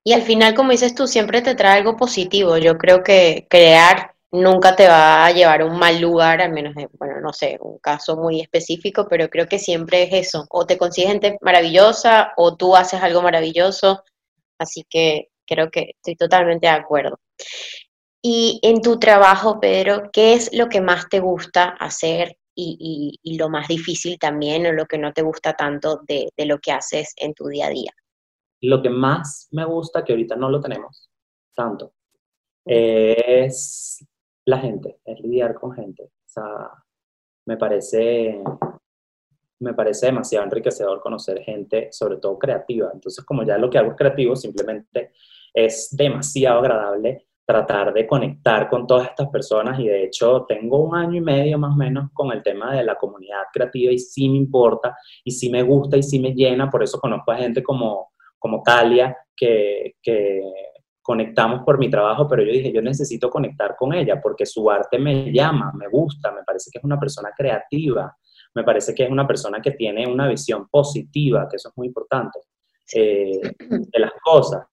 [0.03, 2.57] Y al final, como dices tú, siempre te trae algo positivo.
[2.57, 6.73] Yo creo que crear nunca te va a llevar a un mal lugar, al menos,
[6.93, 10.45] bueno, no sé, un caso muy específico, pero creo que siempre es eso.
[10.49, 14.03] O te consigues gente maravillosa o tú haces algo maravilloso.
[14.57, 17.19] Así que creo que estoy totalmente de acuerdo.
[18.21, 23.49] Y en tu trabajo, Pedro, ¿qué es lo que más te gusta hacer y, lo
[23.49, 27.33] más difícil también o lo que no te gusta tanto de lo que haces en
[27.33, 27.91] tu día a día?
[28.61, 31.09] Lo que más me gusta, que ahorita no lo tenemos
[31.55, 31.93] tanto,
[32.65, 34.05] es
[34.45, 36.03] la gente, es lidiar con gente.
[36.03, 36.69] O sea,
[37.45, 38.41] me parece,
[39.59, 42.89] me parece demasiado enriquecedor conocer gente, sobre todo creativa.
[42.93, 45.11] Entonces, como ya lo que hago es creativo, simplemente
[45.53, 50.95] es demasiado agradable tratar de conectar con todas estas personas y de hecho tengo un
[50.95, 54.29] año y medio más o menos con el tema de la comunidad creativa y sí
[54.29, 57.61] me importa y sí me gusta y sí me llena, por eso conozco a gente
[57.61, 59.93] como como Talia, que,
[61.01, 64.99] conectamos por mi trabajo, pero yo dije, yo necesito conectar con ella porque su arte
[64.99, 68.15] me llama, me gusta, me parece que es una persona creativa,
[68.53, 71.87] me parece que es una persona que tiene una visión positiva, que eso es muy
[71.87, 72.39] importante,
[72.93, 74.67] eh, de las cosas.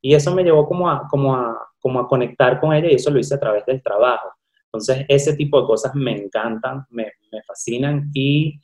[0.00, 3.10] Y eso me llevó como a, como, a, como a conectar con ella y eso
[3.10, 4.28] lo hice a través del trabajo.
[4.66, 7.12] Entonces, ese tipo de cosas me encantan, me,
[7.46, 8.60] fascinan y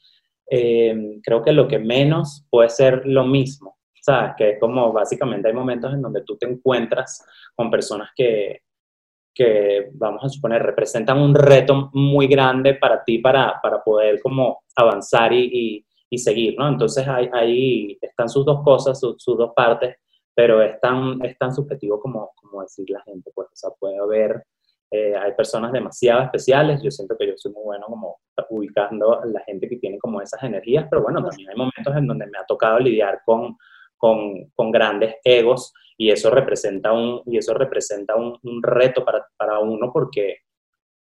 [0.51, 3.77] eh, creo que lo que menos puede ser lo mismo.
[4.01, 4.33] ¿Sabes?
[4.37, 8.63] Que es como básicamente hay momentos en donde tú te encuentras con personas que,
[9.35, 14.63] que vamos a suponer, representan un reto muy grande para ti para, para poder como
[14.77, 16.69] avanzar y, y, seguir, ¿no?
[16.69, 19.97] Entonces ahí, ahí están sus dos cosas, sus, dos partes,
[20.35, 23.99] pero es tan, es tan subjetivo como, como decir la gente, pues, o sea, puede
[23.99, 24.45] haber,
[24.91, 29.27] eh, hay personas demasiado especiales, yo siento que yo soy muy bueno como ubicando a
[29.27, 32.39] la gente que tiene como esas energías, pero bueno, también hay momentos en donde me
[32.39, 33.57] ha tocado lidiar con
[34.01, 39.27] con, con, grandes egos y eso representa un, y eso representa un, un reto para,
[39.37, 40.39] para, uno porque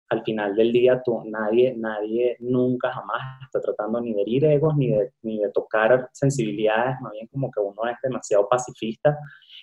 [0.09, 4.75] al final del día tú, nadie, nadie nunca jamás está tratando ni de herir egos
[4.75, 9.17] ni de, ni de tocar sensibilidades, más bien como que uno es demasiado pacifista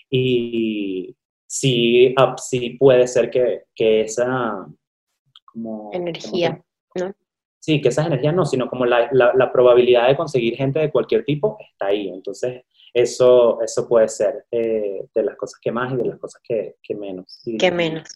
[0.08, 1.14] y
[1.46, 4.66] sí, ah, sí puede ser que, que esa
[5.44, 7.12] como, energía, ¿no?
[7.58, 10.90] Sí, que esas energías no, sino como la, la, la, probabilidad de conseguir gente de
[10.90, 12.08] cualquier tipo está ahí.
[12.08, 16.40] Entonces, eso, eso puede ser eh, de las cosas que más y de las cosas
[16.42, 17.40] que, que menos.
[17.58, 18.08] que menos.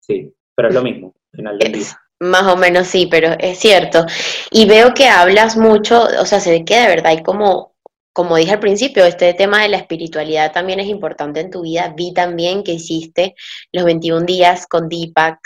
[0.00, 1.86] Sí, pero es lo mismo, al final del día.
[2.20, 4.04] Más o menos sí, pero es cierto.
[4.50, 7.76] Y veo que hablas mucho, o sea, se ve que de verdad hay como,
[8.12, 11.94] como dije al principio, este tema de la espiritualidad también es importante en tu vida.
[11.96, 13.36] Vi también que hiciste
[13.70, 15.38] los 21 días con Deepak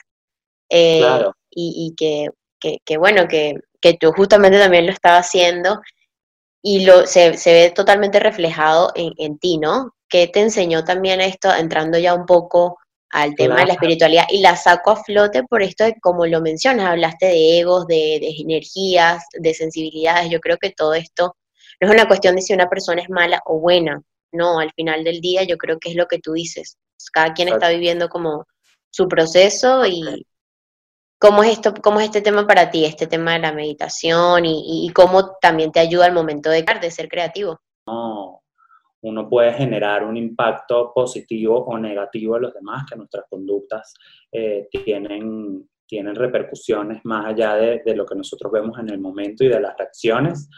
[0.71, 1.03] Eh,
[1.51, 3.61] y, que, bueno, que,
[4.01, 5.79] tú justamente también lo estabas haciendo
[6.63, 9.95] y lo, se, ve totalmente reflejado en, en, ti, ¿no?
[10.09, 12.79] ¿Qué te enseñó también esto, entrando ya un poco
[13.11, 14.27] al tema de la espiritualidad?
[14.31, 18.19] Y la saco a flote por esto de, como lo mencionas, hablaste de egos, de,
[18.21, 20.31] de energías, de sensibilidades.
[20.31, 21.37] Yo creo que todo esto
[21.81, 24.01] no es una cuestión de si una persona es mala o buena,
[24.33, 26.79] no, al final del día yo creo que es lo que tú dices.
[27.13, 28.47] Cada quien está viviendo como
[28.91, 30.27] su proceso y
[31.23, 34.91] cómo es esto, cómo es este tema para ti, este tema de la meditación y,
[34.93, 37.61] cómo también te ayuda al momento de, ser creativo.
[37.87, 38.43] No,
[39.03, 43.95] uno puede generar un impacto positivo o negativo a los demás, que nuestras conductas
[44.33, 49.45] eh, tienen, tienen repercusiones más allá de, de, lo que nosotros vemos en el momento
[49.45, 50.51] y de las reacciones.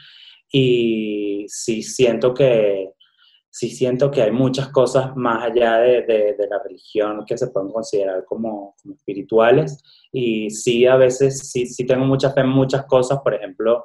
[0.50, 2.88] Y sí siento que,
[3.54, 7.70] sí siento que hay muchas cosas más allá de, de, la religión que se pueden
[7.70, 9.80] considerar como, espirituales.
[10.10, 13.20] Y sí, a veces sí, sí tengo mucha fe en muchas cosas.
[13.22, 13.84] Por ejemplo,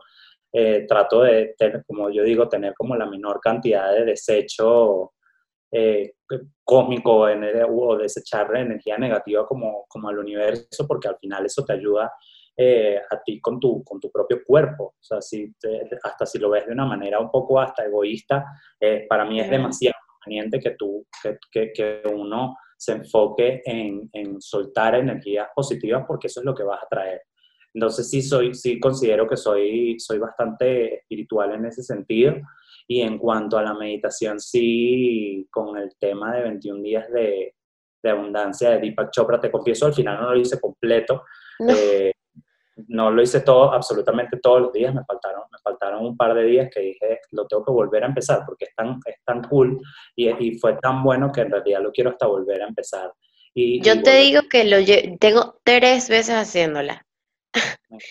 [0.51, 5.11] eh, trato de, tener, como yo digo, tener como la menor cantidad de desecho
[5.71, 6.13] eh,
[6.63, 7.27] cósmico
[7.69, 12.11] o desechar energía negativa como, como al universo, porque al final eso te ayuda
[12.61, 14.95] eh, a ti con tu, con tu propio cuerpo.
[14.99, 15.49] O sea, si
[16.03, 18.43] hasta si lo ves de una manera un poco hasta egoísta,
[18.77, 21.07] eh, para mí es demasiado conveniente que, tú,
[21.49, 26.63] que, que, uno se enfoque en, en, soltar energías positivas porque eso es lo que
[26.63, 27.21] vas a traer.
[27.73, 32.35] Entonces sí, soy, sí considero que soy, soy bastante espiritual en ese sentido.
[32.89, 37.55] Y en cuanto a la meditación, sí, con el tema de 21 días de,
[38.03, 41.23] de abundancia de Deepak Chopra, te confieso, al final no lo hice completo.
[41.69, 42.11] Eh,
[42.87, 46.43] no lo hice todo, absolutamente todos los días, me faltaron, me faltaron un par de
[46.43, 49.79] días que dije, lo tengo que volver a empezar porque es tan, es tan cool
[50.15, 53.11] y, y fue tan bueno que en realidad lo quiero hasta volver a empezar.
[53.53, 54.77] Y, Yo te digo que lo
[55.19, 57.05] tengo tres veces haciéndola.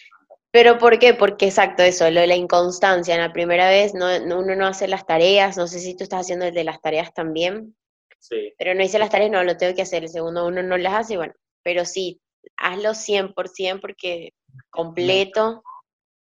[0.51, 1.15] ¿Pero por qué?
[1.15, 3.15] Porque exacto eso, lo de la inconstancia.
[3.15, 4.07] En la primera vez no,
[4.39, 7.13] uno no hace las tareas, no sé si tú estás haciendo el de las tareas
[7.13, 7.77] también.
[8.19, 8.53] Sí.
[8.59, 10.03] Pero no hice las tareas, no, lo tengo que hacer.
[10.03, 12.21] El segundo uno no las hace, bueno, pero sí,
[12.57, 14.33] hazlo 100% porque
[14.71, 15.63] completo.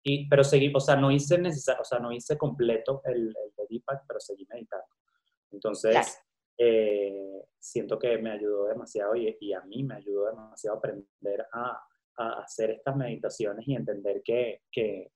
[0.03, 3.55] Y, pero seguí, o sea, no hice necesario, o sea, no hice completo el, el
[3.57, 4.87] de Deepak, pero seguí meditando.
[5.51, 6.19] Entonces,
[6.59, 11.83] eh, siento que me ayudó demasiado y, y, a mí me ayudó demasiado aprender a,
[12.19, 15.13] a hacer estas meditaciones y entender que, que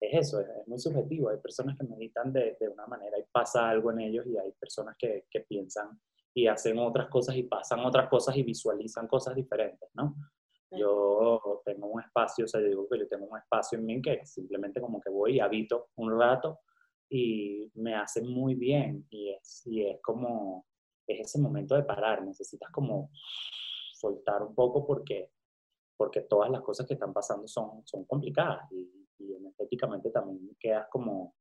[0.00, 1.30] es eso, es, muy subjetivo.
[1.30, 4.52] Hay personas que meditan de, de, una manera y pasa algo en ellos y hay
[4.52, 5.98] personas que, que piensan
[6.34, 10.14] y hacen otras cosas y pasan otras cosas y visualizan cosas diferentes, ¿no?
[10.70, 14.02] Yo tengo un espacio, o sea, yo digo que yo tengo un espacio en mí
[14.02, 16.60] que simplemente como que voy y habito un rato
[17.08, 20.66] y me hace muy bien y es, y es como,
[21.06, 23.10] es ese momento de parar, necesitas como
[23.94, 25.32] soltar un poco porque,
[25.96, 30.86] porque todas las cosas que están pasando son, son complicadas y, y energéticamente también quedas
[30.90, 31.34] como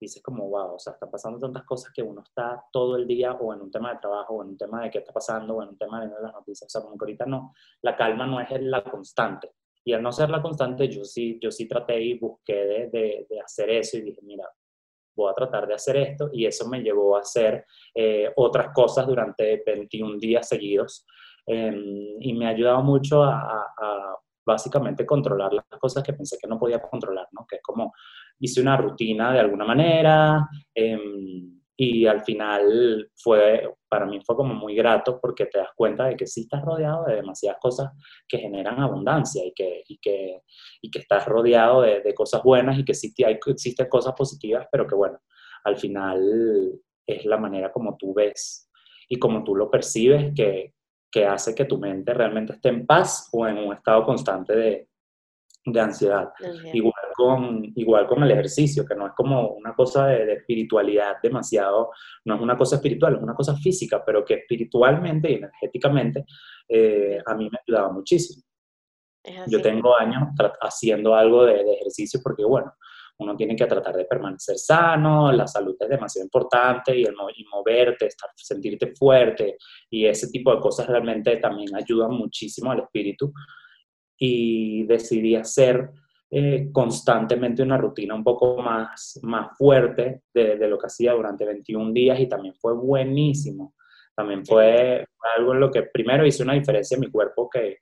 [0.00, 3.32] dices como, wow, o sea, están pasando tantas cosas que uno está todo el día
[3.32, 5.62] o en un tema de trabajo o en un tema de qué está pasando o
[5.62, 6.66] en un tema de las noticias.
[6.66, 9.52] O sea, como que ahorita no, la calma no es la constante.
[9.84, 13.40] Y al no ser la constante, yo sí, yo sí traté y busqué de, de,
[13.40, 14.44] hacer eso y dije, mira,
[15.16, 19.06] voy a tratar de hacer esto y eso me llevó a hacer eh, otras cosas
[19.06, 21.06] durante 21 días seguidos
[21.46, 26.48] em, y me ha ayudado mucho a, a básicamente controlar las cosas que pensé que
[26.48, 27.46] no podía controlar, ¿no?
[27.46, 27.92] Que es como
[28.40, 34.52] hice una rutina de alguna manera em, y al final fue, para mí fue como
[34.52, 37.92] muy grato porque te das cuenta de que sí estás rodeado de demasiadas cosas
[38.26, 40.42] que generan abundancia y que, y que,
[40.82, 44.66] y que estás rodeado de, de, cosas buenas y que sí hay, existen cosas positivas,
[44.72, 45.20] pero que bueno,
[45.62, 48.68] al final es la manera como tú ves
[49.08, 50.74] y como tú lo percibes que,
[51.10, 54.88] que hace que tu mente realmente esté en paz o en un estado constante de,
[55.64, 56.32] de ansiedad.
[56.72, 61.90] Igual, con, igual con el ejercicio, que no es como una cosa de, espiritualidad demasiado,
[62.24, 66.24] no es una cosa espiritual, es una cosa física, pero que espiritualmente y energéticamente
[66.68, 68.44] eh, a mí me ayudaba muchísimo.
[69.48, 70.28] Yo tengo años
[70.60, 72.72] haciendo algo de, de, ejercicio porque, bueno,
[73.18, 77.44] uno tiene que tratar de permanecer sano, la salud es demasiado importante y, el, y
[77.46, 79.56] moverte, estar, sentirte fuerte
[79.90, 83.32] y ese tipo de cosas realmente también ayudan muchísimo al espíritu.
[84.16, 85.90] Y decidí hacer
[86.30, 91.44] eh, constantemente una rutina un poco más, más fuerte de, de, lo que hacía durante
[91.44, 93.74] 21 días y también fue buenísimo.
[94.14, 97.78] También fue algo en lo que primero hice una diferencia en mi cuerpo que,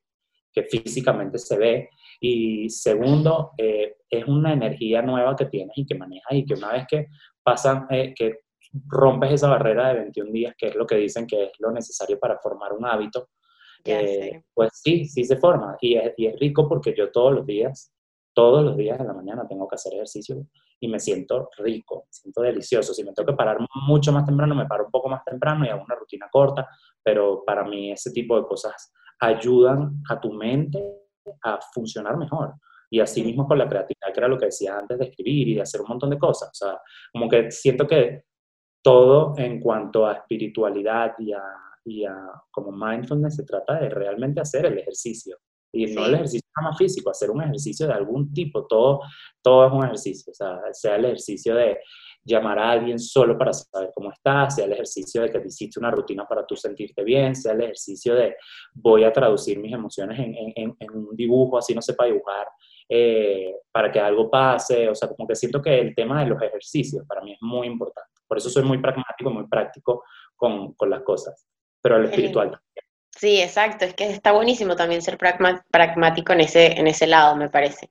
[0.53, 5.95] que físicamente se ve y segundo, eh, es una energía nueva que tienes y que
[5.95, 7.07] manejas y que una vez que
[7.43, 8.41] pasan, eh, que
[8.87, 12.19] rompes esa barrera de 21 días, que es lo que dicen que es lo necesario
[12.19, 13.29] para formar un hábito,
[13.85, 15.77] eh, pues sí, sí se forma.
[15.81, 17.93] Y es, y es rico porque yo todos los días,
[18.37, 20.37] todos los días de la mañana tengo que hacer ejercicio
[20.79, 22.93] y me siento rico, siento delicioso.
[22.93, 23.57] Si me tengo que parar
[23.89, 26.69] mucho más temprano, me paro un poco más temprano y hago una rutina corta,
[27.03, 30.85] pero para mí ese tipo de cosas ayudan a tu mente
[31.45, 32.53] a funcionar mejor.
[32.91, 35.55] Y así mismo con la creatividad, que era lo que decía antes de escribir y
[35.55, 36.51] de hacer un montón de cosas.
[36.51, 36.79] O sea,
[37.11, 38.25] como que siento que
[38.83, 41.43] todo en cuanto a espiritualidad y a,
[41.87, 42.15] y a
[42.51, 45.39] como mindfulness se trata de realmente hacer el ejercicio.
[45.73, 49.01] Y no el ejercicio más físico, hacer un ejercicio de algún tipo, todo,
[49.43, 51.79] todo es un ejercicio, o sea, sea el ejercicio de
[52.25, 55.79] llamar a alguien solo para saber cómo estás, sea el ejercicio de que te hiciste
[55.79, 58.37] una rutina para tú sentirte bien, sea el ejercicio de
[58.75, 62.49] voy a traducir mis emociones en, en, en un dibujo, así no sepa dibujar,
[62.89, 66.43] eh, para que algo pase, o sea, como que siento que el tema de los
[66.43, 70.03] ejercicios para mí es muy importante, por eso soy muy pragmático, muy práctico
[70.35, 71.47] con, con las cosas,
[71.81, 72.59] pero lo espiritual
[73.17, 77.49] Sí, exacto, es que está buenísimo también ser pragmático en ese, en ese lado, me
[77.49, 77.91] parece.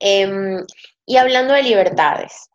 [0.00, 0.64] Em,
[1.06, 2.50] y hablando de libertades,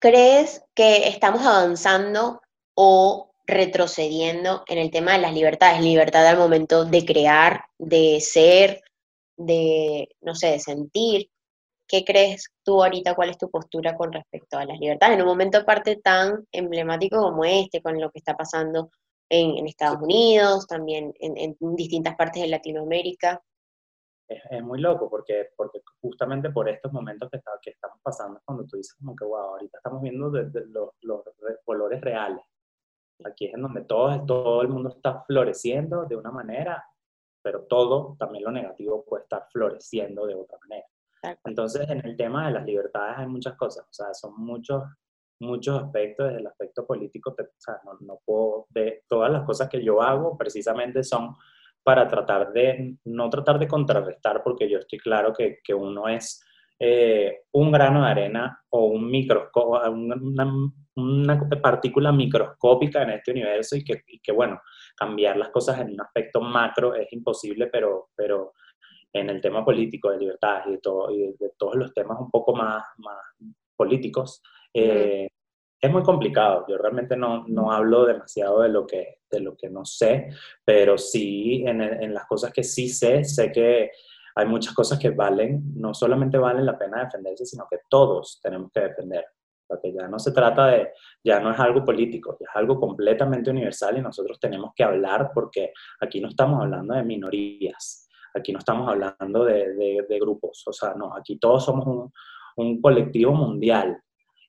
[0.00, 2.40] ¿crees que estamos avanzando
[2.74, 5.80] o retrocediendo en el tema de las libertades?
[5.82, 8.82] Libertad al momento de crear, de ser,
[9.36, 11.30] de, no sé, de sentir.
[11.86, 13.14] ¿Qué crees tú ahorita?
[13.14, 15.14] ¿Cuál es tu postura con respecto a las libertades?
[15.16, 18.90] En un momento aparte tan emblemático como este, con lo que está pasando
[19.30, 23.42] en, Estados Unidos, también en, distintas partes de Latinoamérica.
[24.28, 28.76] Es, muy loco porque, porque justamente por estos momentos que, que estamos pasando, cuando tú
[28.76, 31.22] dices como que, wow, ahorita estamos viendo los, los
[31.64, 32.44] colores reales.
[33.24, 36.84] Aquí es en donde todo, todo el mundo está floreciendo de una manera,
[37.42, 40.86] pero todo, también lo negativo, puede estar floreciendo de otra manera.
[41.44, 44.82] Entonces, en el tema de las libertades hay muchas cosas, o sea, son muchos
[45.40, 47.34] muchos aspectos, desde el aspecto político,
[48.70, 51.34] de todas las cosas que yo hago precisamente son
[51.82, 56.44] para tratar de, no tratar de contrarrestar, porque yo estoy claro que, que uno es
[56.78, 59.10] eh, un grano de arena o un
[60.96, 64.60] una, partícula microscópica en este universo y que, que, bueno,
[64.96, 68.52] cambiar las cosas en un aspecto macro es imposible, pero, pero
[69.12, 72.82] en el tema político, de libertad y de, de, todos los temas un poco más,
[72.98, 73.18] más
[73.76, 74.42] políticos,
[74.74, 75.28] eh,
[75.80, 76.66] es muy complicado.
[76.68, 80.28] Yo realmente no, no, hablo demasiado de lo, que, de lo que no sé,
[80.64, 83.90] pero sí en, en, las cosas que sí sé, sé que
[84.34, 88.70] hay muchas cosas que valen, no solamente valen la pena defenderse, sino que todos tenemos
[88.72, 89.24] que defender.
[89.66, 90.90] Porque ya no se trata de,
[91.24, 95.72] ya no es algo político, es algo completamente universal y nosotros tenemos que hablar porque
[96.00, 100.72] aquí no estamos hablando de minorías, aquí no estamos hablando de, de, de grupos, o
[100.72, 102.12] sea, no, aquí todos somos un,
[102.56, 104.02] un colectivo mundial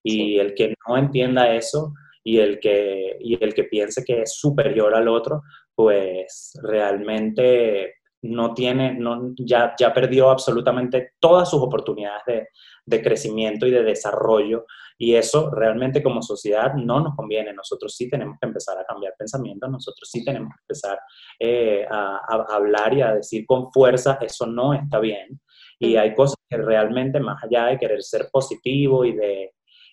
[0.04, 4.36] y el que no entienda eso y el que, y el que piense que es
[4.36, 5.42] superior al otro,
[5.76, 12.48] pues realmente no tiene, no, ya, ya perdió absolutamente todas sus oportunidades de,
[12.86, 14.66] de, crecimiento y de desarrollo.
[14.98, 17.52] Y eso realmente como sociedad no nos conviene.
[17.54, 21.00] Nosotros sí tenemos que empezar a cambiar pensamientos, nosotros sí tenemos que empezar
[21.40, 25.42] eh, a, a, hablar y a decir con fuerza, eso no está bien.
[25.80, 29.52] Y hay cosas que realmente, más allá de querer ser positivo y de,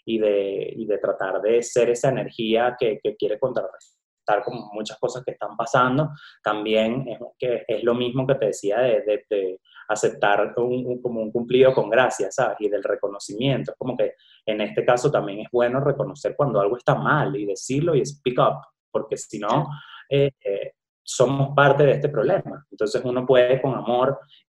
[0.09, 4.99] y de, y de tratar de ser esa energía que, que quiere contrarrestar como muchas
[4.99, 6.11] cosas que están pasando,
[6.43, 11.33] también es, que es lo mismo que te decía de, de, aceptar un, como un
[11.33, 12.59] cumplido con gracia, ¿sabes?
[12.61, 13.73] Y del reconocimiento.
[13.73, 17.47] Es como que en este caso también es bueno reconocer cuando algo está mal y
[17.47, 19.67] decirlo y speak up, porque si no,
[20.11, 22.67] eh, eh, somos parte de este problema.
[22.71, 24.19] Entonces uno puede con amor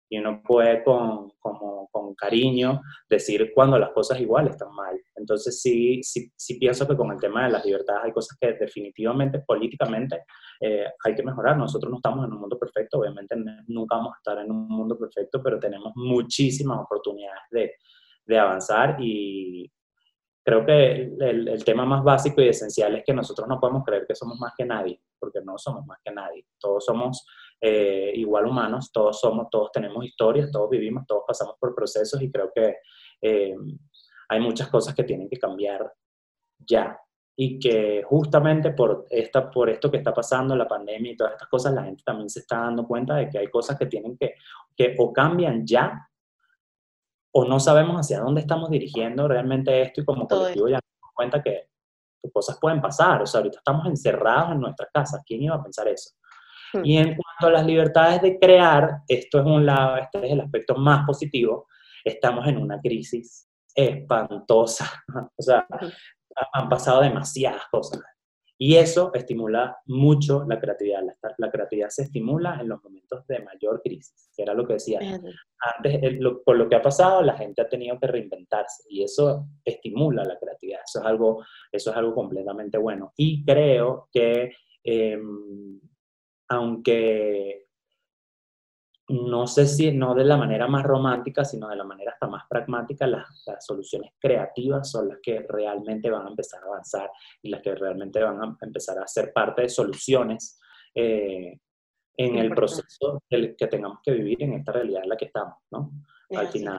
[0.10, 5.00] y uno puede con, como, con cariño decir cuando las cosas igual están mal.
[5.16, 8.54] Entonces sí, sí, sí, pienso que con el tema de las libertades hay cosas que
[8.54, 10.24] definitivamente políticamente
[10.60, 11.58] eh, hay que mejorar.
[11.58, 13.36] Nosotros no estamos en un mundo perfecto, obviamente
[13.68, 17.74] nunca vamos a estar en un mundo perfecto, pero tenemos muchísimas oportunidades de,
[18.26, 19.72] de avanzar y
[20.44, 24.08] creo que el, el, tema más básico y esencial es que nosotros no podemos creer
[24.08, 26.48] que somos más que nadie, porque no somos más que nadie.
[26.60, 27.28] Todos somos
[27.62, 32.32] eh, igual humanos, todos somos, todos tenemos historias, todos vivimos, todos pasamos por procesos y
[32.32, 32.78] creo que
[33.22, 33.56] eh,
[34.30, 35.92] hay muchas cosas que tienen que cambiar
[36.60, 36.98] ya.
[37.42, 41.48] Y que justamente por, esta, por esto que está pasando, la pandemia y todas estas
[41.48, 44.36] cosas, la gente también se está dando cuenta de que hay cosas que tienen que,
[44.76, 46.10] que o cambian ya,
[47.32, 51.16] o no sabemos hacia dónde estamos dirigiendo realmente esto y como colectivo ya nos damos
[51.16, 51.70] cuenta que,
[52.22, 53.22] que cosas pueden pasar.
[53.22, 55.24] O sea, ahorita estamos encerrados en nuestras casas.
[55.26, 56.19] ¿Quién iba a pensar eso?
[56.74, 56.82] Hmm.
[56.84, 60.42] Y en cuanto a las libertades de crear, esto es un lado, este es el
[60.42, 61.68] aspecto más positivo,
[62.04, 64.90] estamos en una crisis espantosa.
[65.38, 65.66] O sea,
[66.54, 68.02] han pasado demasiadas cosas.
[68.62, 71.02] Y eso estimula mucho la creatividad.
[71.38, 75.00] La, creatividad se estimula en los momentos de mayor crisis, que era lo que decía.
[75.00, 80.26] Antes, por lo que ha pasado, la gente ha tenido que reinventarse y eso estimula
[80.26, 80.82] la creatividad.
[80.86, 83.14] Eso es algo, eso es algo completamente bueno.
[83.16, 84.52] Y creo que,
[84.84, 85.80] em,
[86.50, 87.68] aunque
[89.10, 92.44] no sé si no de la manera más romántica, sino de la manera hasta más
[92.48, 93.26] pragmática, las,
[93.60, 97.10] soluciones creativas son las que realmente van a empezar a avanzar
[97.42, 100.60] y las que realmente van a empezar a ser parte de soluciones
[100.94, 101.60] eh,
[102.18, 105.92] en el proceso que tengamos que vivir en esta realidad en la que estamos, ¿no?
[106.36, 106.78] Al final,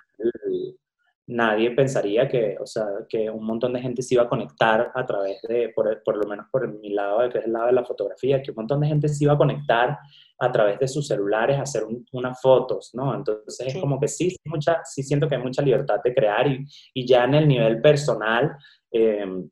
[1.30, 5.06] nadie pensaría que, o sea, que un montón de gente se iba a conectar a
[5.06, 7.84] través de, por, por lo menos por mi lado, que es el lado de la
[7.84, 9.96] fotografía, que un montón de gente se iba a conectar
[10.40, 13.14] a través de sus celulares a hacer unas fotos, ¿no?
[13.14, 16.66] Entonces es como que sí, mucha, sí siento que hay mucha libertad de crear y,
[16.94, 18.56] y ya en el nivel personal
[18.90, 19.48] em,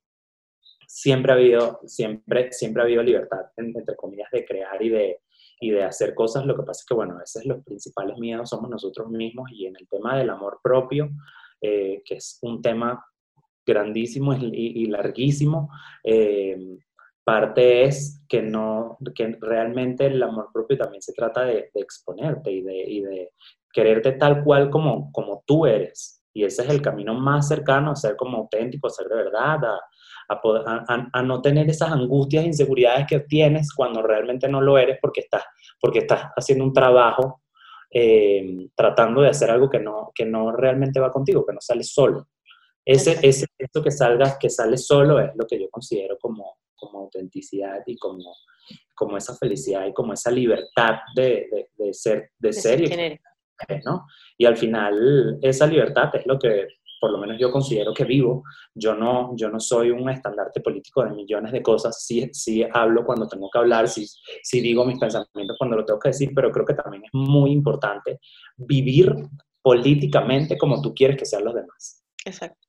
[0.87, 5.21] siempre ha habido, siempre, siempre ha habido libertad, entre comillas, de crear y de,
[5.61, 6.45] y de hacer cosas.
[6.45, 9.67] Lo que pasa es que, bueno, a veces los principales miedos somos nosotros mismos y
[9.67, 11.11] en el tema del amor propio,
[11.61, 13.05] eh, que es un tema
[13.67, 15.71] grandísimo y, larguísimo.
[16.03, 16.57] Eh,
[17.25, 22.63] parte es que, no, que realmente el amor propio también se trata de, exponerte y
[22.63, 23.31] de, de,
[23.71, 26.23] quererte tal cual como, como tú eres.
[26.33, 29.59] Y ese es el camino más cercano a ser como auténtico, a ser de verdad,
[29.65, 29.91] a,
[31.13, 35.21] a, no tener esas angustias e inseguridades que tienes cuando realmente no lo eres porque
[35.21, 35.43] estás,
[35.81, 37.43] porque estás haciendo un trabajo
[37.91, 41.83] eh, tratando de hacer algo que no, que no realmente va contigo, que no sale
[41.83, 42.29] solo.
[42.85, 47.01] Ese, ese, eso que salga, que sale solo es lo que yo considero como, como
[47.01, 48.35] autenticidad y como,
[48.95, 53.21] como esa felicidad y como esa libertad de, de, ser, de, ser, y,
[53.85, 54.07] ¿no?
[54.39, 56.67] y al final esa libertad es lo que
[57.01, 58.43] por lo menos yo considero que vivo.
[58.75, 63.05] Yo no, yo no soy un estandarte político de millones de cosas, sí, sí hablo
[63.05, 64.07] cuando tengo que hablar, sí,
[64.43, 67.53] sí digo mis pensamientos cuando lo tengo que decir, pero creo que también es muy
[67.53, 68.21] importante
[68.57, 69.15] vivir
[69.63, 72.05] políticamente como tú quieres que sean los demás.
[72.25, 72.69] Exacto.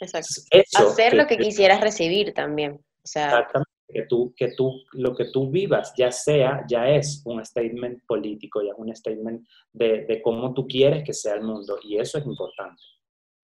[0.00, 0.28] Exacto.
[0.74, 2.74] Hacer lo que, quisieras recibir también.
[2.74, 3.70] O sea, exactamente.
[3.90, 8.62] Que tú, que tú, lo que tú vivas, ya sea, ya es un statement político,
[8.62, 11.78] ya es un statement de, de cómo tú quieres que sea el mundo.
[11.82, 12.82] Y eso es importante.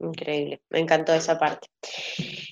[0.00, 1.68] Increíble, me encantó esa parte.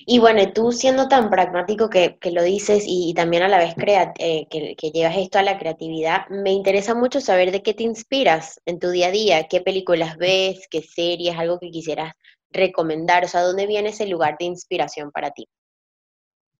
[0.05, 3.75] Y bueno, tú siendo tan pragmático que, lo dices y, también a la vez
[4.17, 7.83] eh, que, que, llevas esto a la creatividad, me interesa mucho saber de qué te
[7.83, 12.13] inspiras en tu día a día, qué películas ves, qué series, algo que quisieras
[12.49, 15.47] recomendar, o sea, ¿dónde viene ese lugar de inspiración para ti?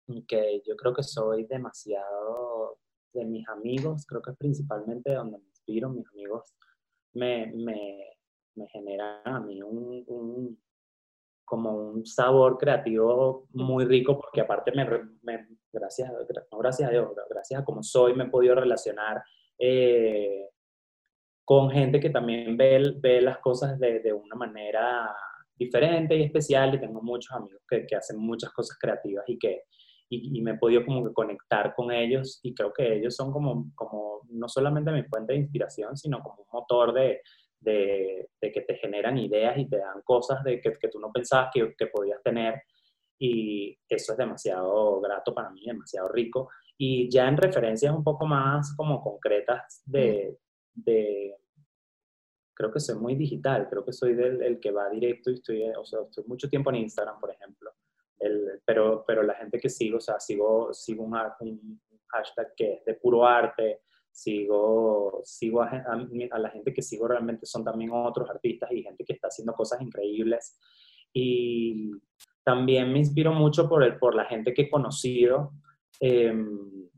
[0.08, 0.34] Ok,
[0.66, 2.78] yo creo que soy demasiado
[3.14, 6.54] de mis amigos, creo que es principalmente donde me inspiro, mis amigos
[7.14, 8.18] me, me,
[8.56, 10.58] me generan a mí un
[11.46, 16.12] como un sabor creativo muy rico, porque aparte me, gracias,
[16.52, 19.24] no gracias a Dios, gracias a como soy, me he podido relacionar
[19.60, 20.50] eh,
[21.46, 25.14] con gente que también ve, ve las cosas de, de, una manera
[25.56, 29.64] diferente y especial, y tengo muchos amigos que, que hacen muchas cosas creativas y que
[30.10, 33.72] y, me he podido como que conectar con ellos, y creo que ellos son como,
[33.76, 37.22] como no solamente mi fuente de inspiración, sino como un motor de,
[37.64, 41.50] de, que te generan ideas y te dan cosas de que, que tú no pensabas
[41.54, 42.62] que, que, podías tener.
[43.20, 46.50] Y eso es demasiado grato para mí, demasiado rico.
[46.78, 50.38] Y ya en referencias un poco más como concretas de,
[50.74, 51.38] de
[52.54, 55.64] creo que soy muy digital, creo que soy del el que va directo y estoy,
[55.64, 57.72] o sea, estoy mucho tiempo en Instagram, por ejemplo,
[58.20, 62.74] el, pero, pero la gente que sigo, o sea, sigo, sigo un, un hashtag que
[62.74, 63.82] es de puro arte,
[64.14, 65.84] sigo, sigo a,
[66.38, 69.82] la gente que sigo realmente son también otros artistas y gente que está haciendo cosas
[69.82, 70.58] increíbles.
[71.12, 71.92] Y
[72.44, 75.54] también me inspiro mucho por, el, por la gente que he conocido
[76.00, 76.90] em,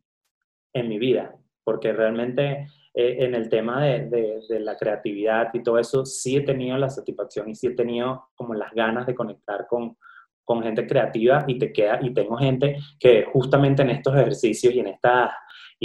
[0.73, 4.09] en mi vida, porque realmente eh, en el tema de,
[4.49, 8.27] de, la creatividad y todo eso, sí he tenido la satisfacción y sí he tenido
[8.35, 9.97] como las ganas de conectar con,
[10.43, 14.79] con gente creativa y te queda y tengo gente que justamente en estos ejercicios y
[14.79, 15.31] en estas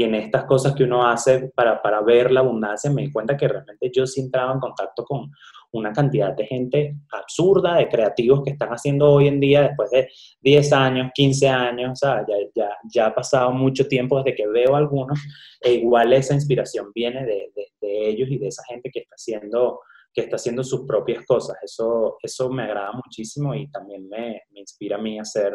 [0.00, 3.36] y en estas cosas que uno hace para, para ver la abundancia me di cuenta
[3.36, 5.30] que realmente yo sí entraba en contacto con
[5.72, 10.08] una cantidad de gente absurda, de creativos que están haciendo hoy en día después de
[10.40, 14.46] 10 años, 15 años, o sea, ya, ya, ya ha pasado mucho tiempo desde que
[14.48, 15.20] veo algunos,
[15.60, 19.16] e igual esa inspiración viene de, de, de ellos y de esa gente que está
[19.16, 19.80] haciendo
[20.12, 21.56] que está haciendo sus propias cosas.
[21.62, 25.54] Eso, eso me agrada muchísimo y también me, me inspira a mí a hacer,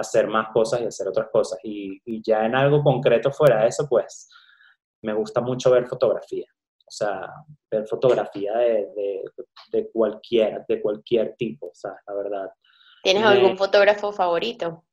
[0.00, 1.58] hacer más cosas y hacer otras cosas.
[1.62, 4.28] Y, y, ya en algo concreto fuera de eso, pues
[5.02, 6.46] me gusta mucho ver fotografía.
[6.86, 7.30] O sea,
[7.70, 9.22] ver fotografía de, de,
[9.72, 12.50] de cualquier, de cualquier tipo, o sea, la verdad.
[13.02, 14.84] ¿Tienes algún fotógrafo favorito?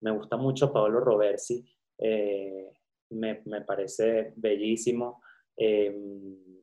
[0.00, 1.64] me gusta mucho Paolo Roversi,
[1.98, 2.72] eh,
[3.10, 5.22] me, me, parece bellísimo.
[5.56, 6.62] Em,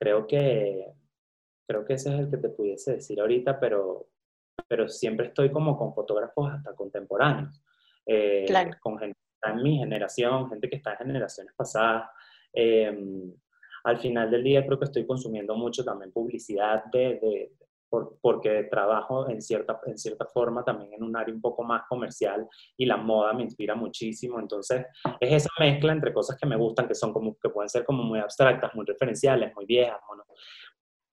[0.00, 0.94] creo que
[1.68, 4.08] creo que ese es el que te pudiese decir ahorita, pero,
[4.68, 7.62] pero siempre estoy como con fotógrafos hasta contemporáneos,
[8.04, 8.46] eh,
[8.80, 12.10] con gente que está en mi generación, gente que está en generaciones pasadas.
[12.52, 13.32] Em,
[13.84, 17.52] al final del día creo que estoy consumiendo mucho también publicidad de,
[18.20, 22.46] porque trabajo en cierta, en cierta forma también en un área un poco más comercial
[22.76, 24.40] y la moda me inspira muchísimo.
[24.40, 24.86] Entonces,
[25.20, 28.02] es esa mezcla entre cosas que me gustan, que son como, que pueden ser como
[28.02, 30.00] muy abstractas, muy referenciales, muy viejas,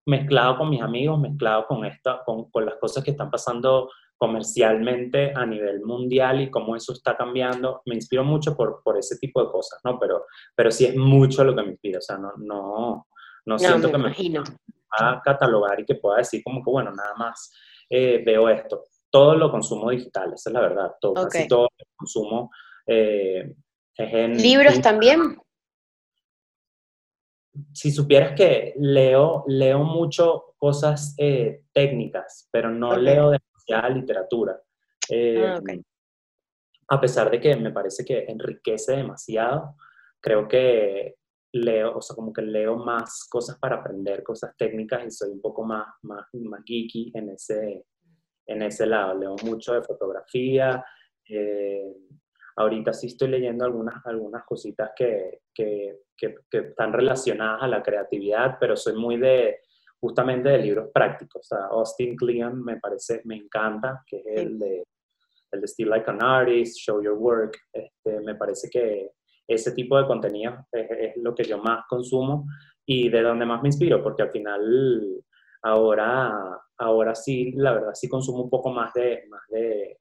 [0.06, 5.34] mezclado con mis amigos, mezclado con, esta, con, con las cosas que están pasando comercialmente
[5.36, 7.82] a nivel mundial y cómo eso está cambiando.
[7.86, 10.00] Me inspiro mucho por, por ese tipo de cosas, ¿no?
[10.00, 10.26] Pero,
[10.56, 13.08] pero sí es mucho lo que me inspira, o sea, no, no,
[13.46, 14.14] no, siento que me
[14.96, 17.52] a catalogar y que pueda decir como que, bueno, nada más
[17.90, 18.84] eh, veo esto.
[19.10, 20.92] Todo lo consumo digital, esa es la verdad.
[21.02, 22.52] Todo, Casi todo lo consumo
[22.88, 23.54] eh,
[23.98, 24.38] es en...
[24.42, 25.38] ¿Libros también?
[27.72, 33.40] Si supieras que leo, leo mucho cosas eh, técnicas, pero no leo de
[33.94, 34.60] literatura.
[35.10, 35.60] Eh, ah,
[36.90, 39.76] a pesar de que me parece que enriquece demasiado,
[40.20, 41.16] creo que
[41.54, 45.42] leo, o sea, como que leo más cosas para aprender cosas técnicas y soy un
[45.42, 47.86] poco más, más, más geeky en ese,
[48.48, 49.18] en ese lado.
[49.18, 50.84] Leo mucho de fotografía.
[51.30, 51.94] Eh,
[52.56, 58.58] ahorita sí estoy leyendo algunas, algunas cositas que, que, que, están relacionadas a la creatividad,
[58.60, 59.60] pero soy muy de,
[60.00, 61.42] justamente de libros prácticos.
[61.42, 64.84] O sea, Austin Kleon me parece, me encanta, que es el de,
[65.52, 67.58] el de Still Like an Artist, Show Your Work.
[67.72, 69.12] Este, me parece que
[69.48, 72.46] ese tipo de contenido es, lo que yo más consumo
[72.86, 75.24] y de donde más me inspiro, porque al final
[75.62, 80.00] ahora, ahora sí, la verdad sí consumo un poco más de, más de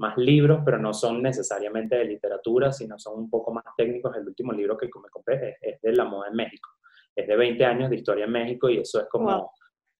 [0.00, 4.16] más libros, pero no son necesariamente de literatura, sino son un poco más técnicos.
[4.16, 6.68] El último libro que me compré es, es de la moda en México
[7.14, 9.52] es de 20 años de historia en México y eso es como,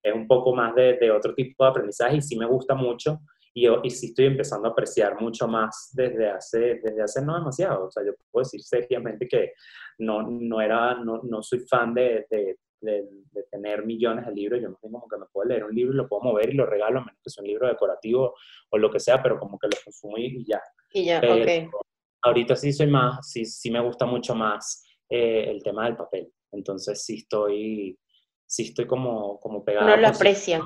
[0.02, 3.20] es un poco más de, de, otro tipo de aprendizaje y sí me gusta mucho
[3.52, 7.86] y, y sí estoy empezando a apreciar mucho más desde hace, desde hace no demasiado.
[7.86, 9.52] O sea, yo puedo decir seriamente que
[9.98, 13.06] no, no, era, no, no soy fan de, de, de,
[13.50, 14.60] tener millones de libros.
[14.60, 16.56] Yo no tengo como que me puedo leer un libro y lo puedo mover y
[16.56, 18.34] lo regalo, a menos que sea un libro decorativo
[18.70, 20.60] o lo que sea, pero como que lo consumo y, ya.
[20.92, 21.74] Y ya, ok.
[22.22, 26.32] Ahorita sí soy más, sí, sí me gusta mucho más eh, el tema del papel.
[26.52, 27.98] Entonces sí estoy,
[28.46, 29.88] sí estoy como, como pegado.
[29.88, 30.60] No lo aprecia.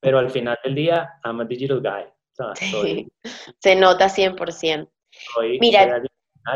[0.00, 2.04] Pero al final del día, I'm a digital guy.
[3.58, 4.90] Se nota 100%.
[5.10, 6.02] Estoy, Mira,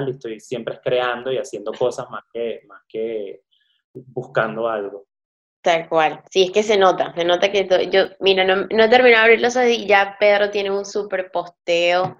[0.08, 3.42] estoy siempre creando y haciendo cosas más que, más que
[3.92, 5.06] buscando algo.
[5.60, 6.22] Tal cual.
[6.30, 9.32] Sí, es que se nota, se nota que yo, mira, no, no he terminado de
[9.32, 12.16] abrir los ojos y ya Pedro tiene un super posteo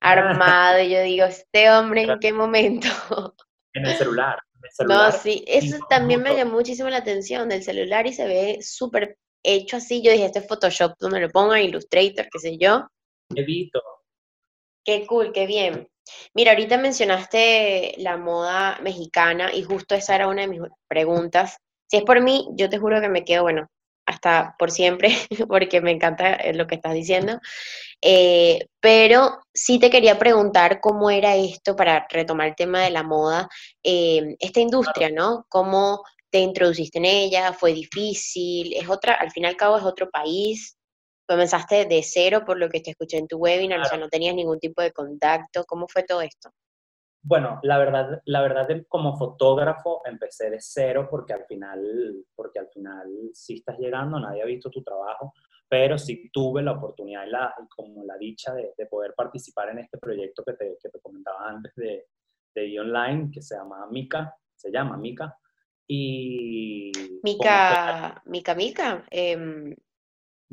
[0.00, 2.88] armado y yo digo, este hombre, ¿en qué momento?
[3.74, 4.38] En el celular.
[4.86, 9.16] No, sí, eso también me llamó muchísimo la atención del celular y se ve súper
[9.42, 10.02] hecho así.
[10.02, 12.86] Yo dije, este es Photoshop, donde lo pongan, Illustrator, qué sé yo.
[13.34, 13.80] Evito.
[14.84, 15.88] Qué cool, qué bien.
[16.34, 21.58] Mira, ahorita mencionaste la moda mexicana y justo esa era una de mis preguntas.
[21.88, 23.68] Si es por mí, yo te juro que me quedo, bueno,
[24.06, 25.10] hasta por siempre,
[25.48, 27.38] porque me encanta eh, lo que estás diciendo.
[28.00, 33.02] Eh, pero sí te quería preguntar cómo era esto, para retomar el tema de la
[33.02, 33.48] moda,
[33.82, 35.46] eh, esta industria, ¿no?
[35.48, 37.52] ¿Cómo te introduciste en ella?
[37.52, 38.74] ¿Fue difícil?
[38.74, 40.76] ¿Es otra, al fin y al cabo es otro país?
[41.32, 43.80] ¿Comenzaste de cero por lo que te escuché en tu webinar?
[43.80, 45.64] O sea, no tenías ningún tipo de contacto.
[45.64, 46.50] ¿Cómo fue todo esto?
[47.22, 52.68] Bueno, la verdad, la verdad como fotógrafo empecé de cero porque al final, porque al
[52.68, 55.32] final sí estás llegando, nadie ha visto tu trabajo,
[55.66, 59.96] pero sí tuve la oportunidad y, la, como la dicha de, poder participar en este
[59.96, 62.08] proyecto que te, que te comentaba antes de,
[62.54, 65.34] de online que se llama Mica, se llama Mica.
[65.86, 69.06] Y Mica, Mica, Mica.
[69.10, 69.74] Eh,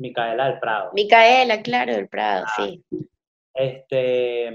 [0.00, 0.90] Micaela del Prado.
[0.94, 2.84] Micaela, claro, del Prado, ah, sí.
[3.54, 4.50] Este,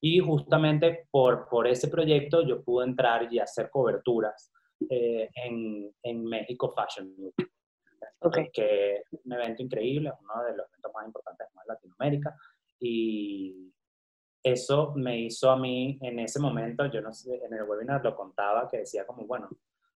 [0.00, 4.52] y justamente por, por ese proyecto yo pude entrar y hacer coberturas
[4.88, 7.34] eh, en, en, México Fashion Week,
[8.20, 8.50] okay.
[8.52, 12.36] que es un evento increíble, uno de los eventos más importantes de Latinoamérica.
[12.78, 13.72] Y
[14.44, 18.14] eso me hizo a mí en ese momento, yo no sé, en el webinar lo
[18.14, 19.48] contaba, que decía como, bueno,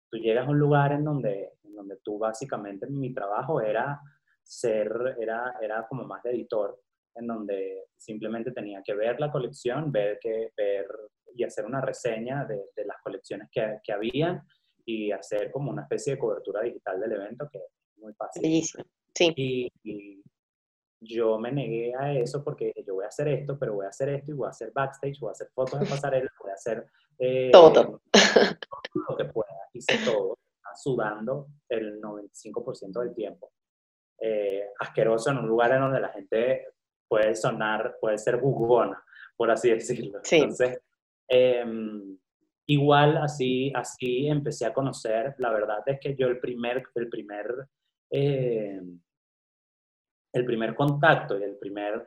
[0.08, 4.00] tú llegas a un lugar en donde, en donde tú básicamente, mi trabajo era
[4.46, 6.80] ser, era, era como más de editor,
[7.14, 10.86] en donde simplemente tenía que ver la colección, ver, que, ver
[11.34, 14.42] y hacer una reseña de, de las colecciones que, que había
[14.86, 18.42] y hacer como una especie de cobertura digital del evento que es muy fácil.
[19.14, 19.32] Sí.
[19.36, 20.22] Y,
[20.98, 24.08] yo me negué a eso porque yo voy a hacer esto, pero voy a hacer
[24.08, 26.86] esto y voy a hacer backstage, voy a hacer fotos de pasarela, voy a hacer
[27.18, 28.00] eh, todo.
[29.08, 29.68] lo que pueda.
[29.74, 30.38] Hice todo,
[30.74, 33.52] sudando el 95% del tiempo.
[34.18, 36.68] Eh, asqueroso en un lugar en donde la gente
[37.06, 39.02] puede sonar, puede ser jugona,
[39.36, 40.20] por así decirlo.
[40.30, 40.80] Entonces,
[41.28, 42.16] em,
[42.66, 47.68] igual así, así empecé a conocer, la verdad es que yo el primer, el primer,
[48.10, 49.00] em,
[50.32, 52.04] el primer contacto y el primer,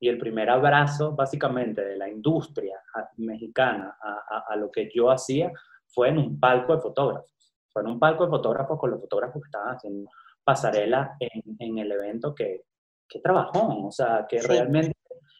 [0.00, 2.76] y el primer abrazo básicamente de la industria
[3.18, 5.52] mexicana a, a, lo que yo hacía
[5.86, 7.30] fue en un palco de fotógrafos.
[7.72, 10.10] Fue en un palco de fotógrafos con los fotógrafos que estaban haciendo
[10.44, 12.62] pasarela en, en el evento que,
[13.08, 14.96] que trabajó, o sea, que realmente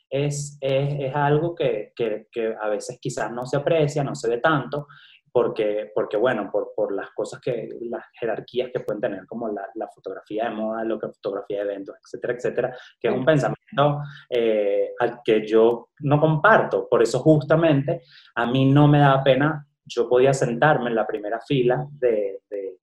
[0.09, 4.29] es, es, es algo que, que, que, a veces quizás no se aprecia, no se
[4.29, 4.87] ve tanto,
[5.33, 9.67] porque, porque bueno, por, por las cosas que, las jerarquías que pueden tener, como la,
[9.75, 14.03] la fotografía de moda, lo que fotografía de eventos, etcétera, etcétera, que es un pensamiento
[14.29, 16.87] eh, al que yo no comparto.
[16.89, 18.03] Por eso justamente
[18.35, 22.77] a mí no me da pena, yo podía sentarme en la primera fila de, de,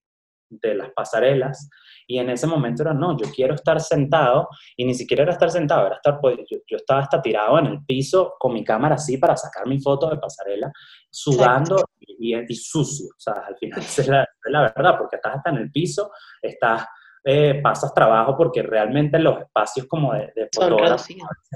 [0.50, 1.70] de las pasarelas
[2.10, 5.52] y en ese momento era, no, yo quiero estar sentado, y ni siquiera era estar
[5.52, 9.18] sentado, era estar, pues, yo, estaba hasta tirado en el piso con mi cámara así
[9.18, 10.72] para sacar mi foto de pasarela,
[11.08, 15.36] sudando y, y, sucio, o sea, al final es la, es la verdad, porque estás
[15.36, 16.88] hasta en el piso, estás
[17.24, 21.06] eh, pasas trabajo porque realmente los espacios como de, de fotógrafos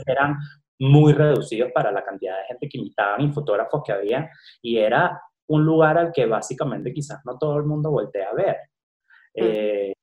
[0.06, 0.38] eran
[0.78, 4.30] muy reducidos para la cantidad de gente que invitaban y fotógrafos que había
[4.62, 8.58] y era un lugar al que básicamente quizás no todo el mundo voltea a ver.
[9.34, 9.94] Eh,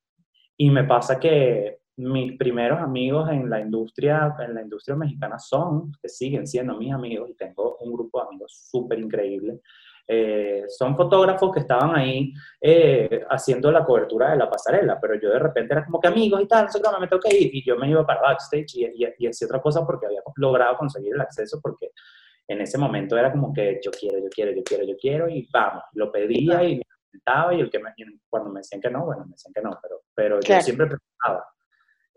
[0.57, 5.93] y me pasa que mis primeros amigos en la industria, en la industria mexicana son,
[6.01, 9.61] que siguen siendo mis amigos, y tengo un grupo de amigos súper increíble.
[10.13, 15.31] Eh, son fotógrafos que estaban ahí eh, haciendo la cobertura de la pasarela, pero yo
[15.31, 17.65] de repente era como que amigos y tal, no sé me tengo que ir, y
[17.65, 21.15] yo me iba para backstage y, y, y hacía otra cosa porque había logrado conseguir
[21.15, 21.93] el acceso, porque
[22.49, 25.49] en ese momento era como que yo quiero, yo quiero, yo quiero, yo quiero, y
[25.53, 26.83] vamos, lo pedía y
[27.53, 27.95] y el que me,
[28.29, 31.47] cuando me decían que no, bueno, me decían que no, pero, pero yo siempre preguntaba.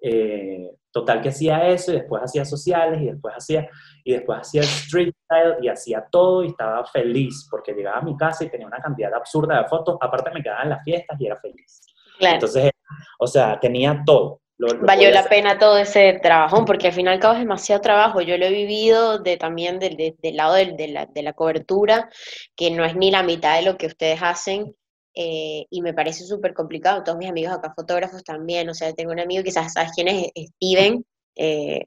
[0.06, 3.70] Eh, total que hacía eso y después hacía sociales y después hacía
[4.04, 8.18] y después hacía street style y hacía todo y estaba feliz porque llegaba a mi
[8.18, 11.26] casa y tenía una cantidad absurda de fotos, aparte me quedaba en las fiestas y
[11.26, 11.82] era feliz.
[12.20, 12.72] Entonces,
[13.18, 14.42] o sea, tenía todo.
[14.82, 18.22] Valió la pena todo ese trabajo, porque al final y al cabo es demasiado trabajo.
[18.22, 22.10] Yo lo he vivido de, también del, del lado de, de, la, de la cobertura,
[22.56, 24.76] que no es ni la mitad de lo que ustedes hacen.
[25.16, 27.04] Eh, y me parece súper complicado.
[27.04, 30.32] Todos mis amigos acá, fotógrafos también, o sea, tengo un amigo, quizás sabes quién es,
[30.36, 31.06] Steven,
[31.36, 31.86] eh,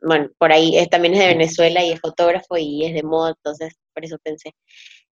[0.00, 3.30] bueno, por ahí es, también es de Venezuela y es fotógrafo y es de moda,
[3.30, 4.54] entonces por eso pensé.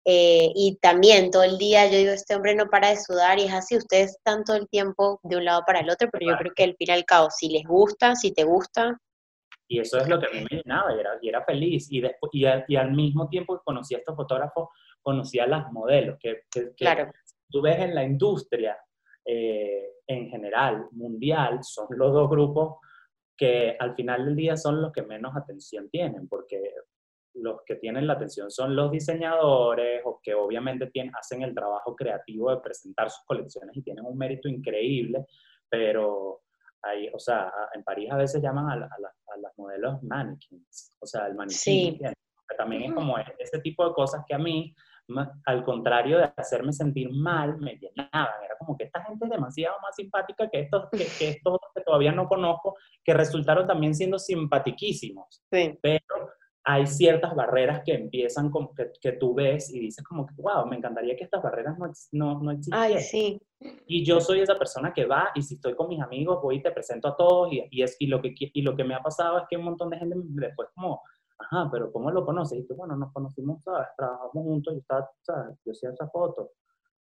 [0.05, 3.43] Eh, y también todo el día yo digo, este hombre no para de sudar y
[3.43, 6.39] es así, ustedes están todo el tiempo de un lado para el otro, pero yo
[6.39, 8.99] creo que al fin y al cabo, si les gusta, si te gusta.
[9.69, 11.89] Y eso es lo que a mí me llenaba y era, y era feliz.
[11.91, 14.69] Y, después, y, y al mismo tiempo conocí a estos fotógrafos,
[15.09, 16.43] conocía a las modelos, que,
[16.77, 17.11] claro.
[17.49, 18.77] tú ves en la industria
[19.25, 22.77] eh, en general, mundial, son los dos grupos
[23.35, 26.75] que al final del día son los que menos atención tienen, porque
[27.37, 31.97] los que tienen la atención son los diseñadores o que obviamente tienen, hacen el trabajo
[31.97, 35.25] creativo de presentar sus colecciones y tienen un mérito increíble,
[35.71, 36.43] pero
[36.83, 41.35] ahí, o sea, en París a veces llaman a, las modelos mannequins, o sea, el
[41.35, 41.99] maniquí.
[42.59, 44.75] También es como ese tipo de cosas que a mí
[45.47, 48.45] al contrario de hacerme sentir mal, me llenaban.
[48.45, 51.83] Era como que esta gente es demasiado más simpática que estos que, que estos que
[51.83, 55.43] todavía no conozco, que resultaron también siendo simpatiquísimos.
[55.51, 56.05] Pero
[56.65, 60.67] hay ciertas barreras que empiezan, con, que, que, tú ves y dices como que, wow,
[60.67, 62.83] me encantaría que estas barreras no, no, no existieran.
[62.83, 63.41] Ay, sí.
[63.87, 66.63] Y yo soy esa persona que va y si estoy con mis amigos voy y
[66.63, 69.03] te presento a todos y, y es, y, lo, que, y lo que me ha
[69.03, 71.01] pasado es que un montón de gente después como
[71.39, 72.59] ajá, pero ¿cómo lo conoces?
[72.59, 73.89] Y tú, bueno, nos conocimos, ¿sabes?
[73.97, 75.57] Trabajamos juntos, yo estaba, ¿sabes?
[75.65, 76.53] Yo hacía esa foto.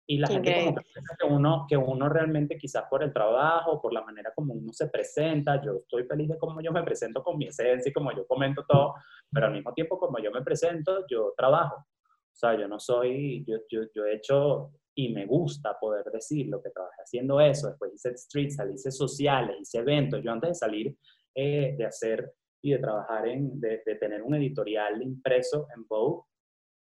[0.10, 3.82] Y la gente como que piensa que uno, que uno realmente quizás por el trabajo,
[3.82, 7.22] por la manera como uno se presenta, yo estoy feliz de cómo yo me presento
[7.22, 8.96] con mi esencia y como yo comento todo,
[9.30, 11.76] pero al mismo tiempo como yo me presento, yo trabajo.
[11.76, 16.48] O sea, yo no soy, yo, yo, yo he hecho y me gusta poder decir
[16.48, 20.24] lo que trabajé haciendo eso, después hice streets, hice sociales, hice eventos.
[20.24, 20.98] Yo antes de salir
[21.36, 26.24] eh, de hacer y de trabajar en, de, tener un editorial impreso en Vogue,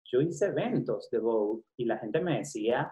[0.06, 2.92] yo hice eventos de Vogue y la gente me decía,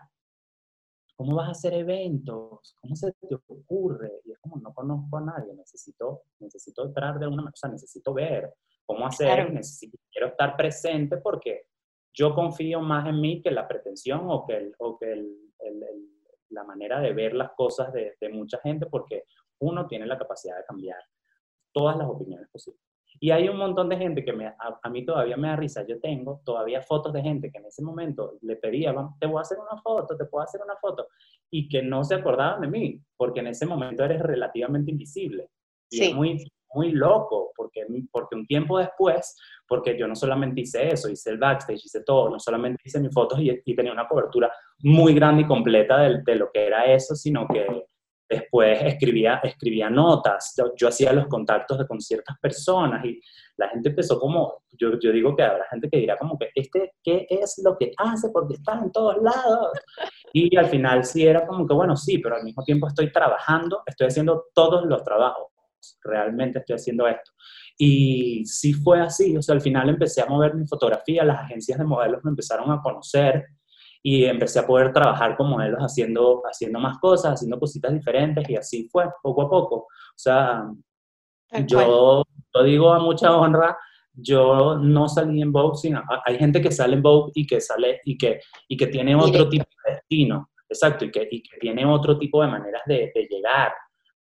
[1.15, 2.76] ¿cómo vas a hacer eventos?
[2.82, 4.21] ¿Cómo se te ocurre?
[4.26, 8.51] Y es como, no conozco a nadie, necesito, necesito entrar de una manera, necesito ver
[8.86, 11.67] cómo hacer, necesito, quiero estar presente porque
[12.13, 15.38] yo confío más en mí que la pretensión o que, el, o que el,
[16.49, 19.24] la manera de ver las cosas de, de mucha gente porque
[19.59, 20.99] uno tiene la capacidad de cambiar
[21.74, 22.82] todas las opiniones posibles.
[23.19, 25.86] Y hay un montón de gente que me, a, mí todavía me da risa.
[25.88, 29.41] Yo tengo todavía fotos de gente que en ese momento le pedía, te voy a
[29.41, 31.07] hacer una foto, te puedo hacer una foto,
[31.49, 35.49] y que no se acordaban de mí, porque en ese momento eres relativamente invisible.
[35.89, 36.03] Y sí.
[36.05, 41.09] es muy, muy loco, porque, porque un tiempo después, porque yo no solamente hice eso,
[41.09, 44.51] hice el backstage, hice todo, no solamente hice mis fotos y, y tenía una cobertura
[44.80, 47.86] muy grande y completa de, de, lo que era eso, sino que
[48.34, 53.19] después escribía, escribía notas, yo, hacía los contactos de, con ciertas personas y
[53.57, 56.93] la gente empezó como, yo, yo digo que habrá gente que dirá como que, este,
[57.03, 58.29] ¿qué es lo que hace?
[58.29, 59.69] Porque está en todos lados.
[60.34, 63.84] Y al final sí era como que, bueno, sí, pero al mismo tiempo estoy trabajando,
[63.86, 65.47] estoy haciendo todos los trabajos,
[66.03, 67.31] realmente estoy haciendo esto.
[67.77, 71.77] Y sí fue así, o sea, al final empecé a mover mi fotografía, las agencias
[71.77, 73.45] de modelos me empezaron a conocer,
[74.05, 78.57] y empecé a poder trabajar con modelos haciendo, haciendo más cosas, haciendo cositas diferentes y
[78.57, 79.75] así fue, poco a poco.
[79.75, 80.69] O sea,
[81.65, 82.23] yo,
[82.53, 83.77] lo digo a mucha honra,
[84.11, 88.01] yo no salí en Vogue, sino, hay gente que sale en Vogue y que sale
[88.03, 91.85] y que, y que tiene otro tipo de destino, exacto, y que, y que tiene
[91.85, 93.71] otro tipo de maneras de, de llegar,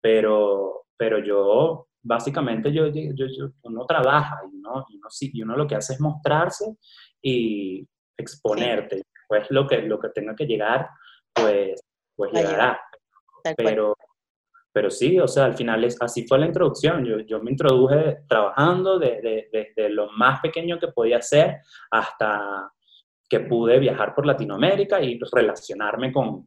[0.00, 5.56] pero, pero yo, básicamente, yo, yo, yo, uno trabaja y uno, y uno, y uno
[5.56, 6.76] lo que hace es mostrarse
[7.20, 7.84] y
[8.16, 9.02] exponerte
[9.32, 10.90] pues lo que, lo que tenga que llegar,
[11.32, 11.80] pues,
[12.14, 12.78] pues llegará.
[13.56, 13.96] Pero,
[14.70, 17.02] pero sí, o sea, al final es, así fue la introducción.
[17.02, 22.70] Yo, yo me introduje trabajando desde de, de, lo más pequeño que podía ser hasta
[23.26, 26.46] que pude viajar por Latinoamérica y relacionarme con,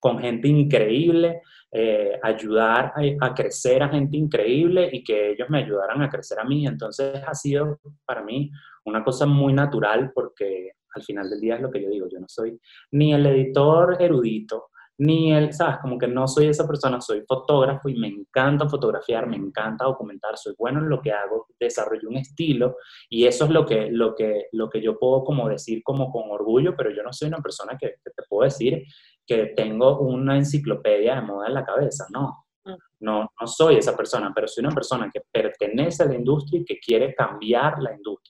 [0.00, 5.58] con gente increíble, eh, ayudar a, a, crecer a gente increíble y que ellos me
[5.58, 6.66] ayudaran a crecer a mí.
[6.66, 8.50] Entonces ha sido para mí
[8.84, 12.20] una cosa muy natural porque al final del día es lo que yo digo, yo
[12.20, 12.58] no soy
[12.92, 14.70] ni el editor erudito,
[15.00, 19.26] ni el, sabes, como que no soy esa persona, soy fotógrafo y me encanta fotografiar,
[19.26, 22.76] me encanta documentar, soy bueno en lo que hago, desarrollo un estilo
[23.08, 26.30] y eso es lo que, lo que, lo que yo puedo como decir como con
[26.30, 28.84] orgullo, pero yo no soy una persona que, que te puedo decir
[29.26, 32.44] que tengo una enciclopedia de moda en la cabeza, no.
[32.64, 32.74] Mm.
[33.00, 36.64] No, no soy esa persona, pero soy una persona que pertenece a la industria y
[36.66, 38.29] que quiere cambiar la industria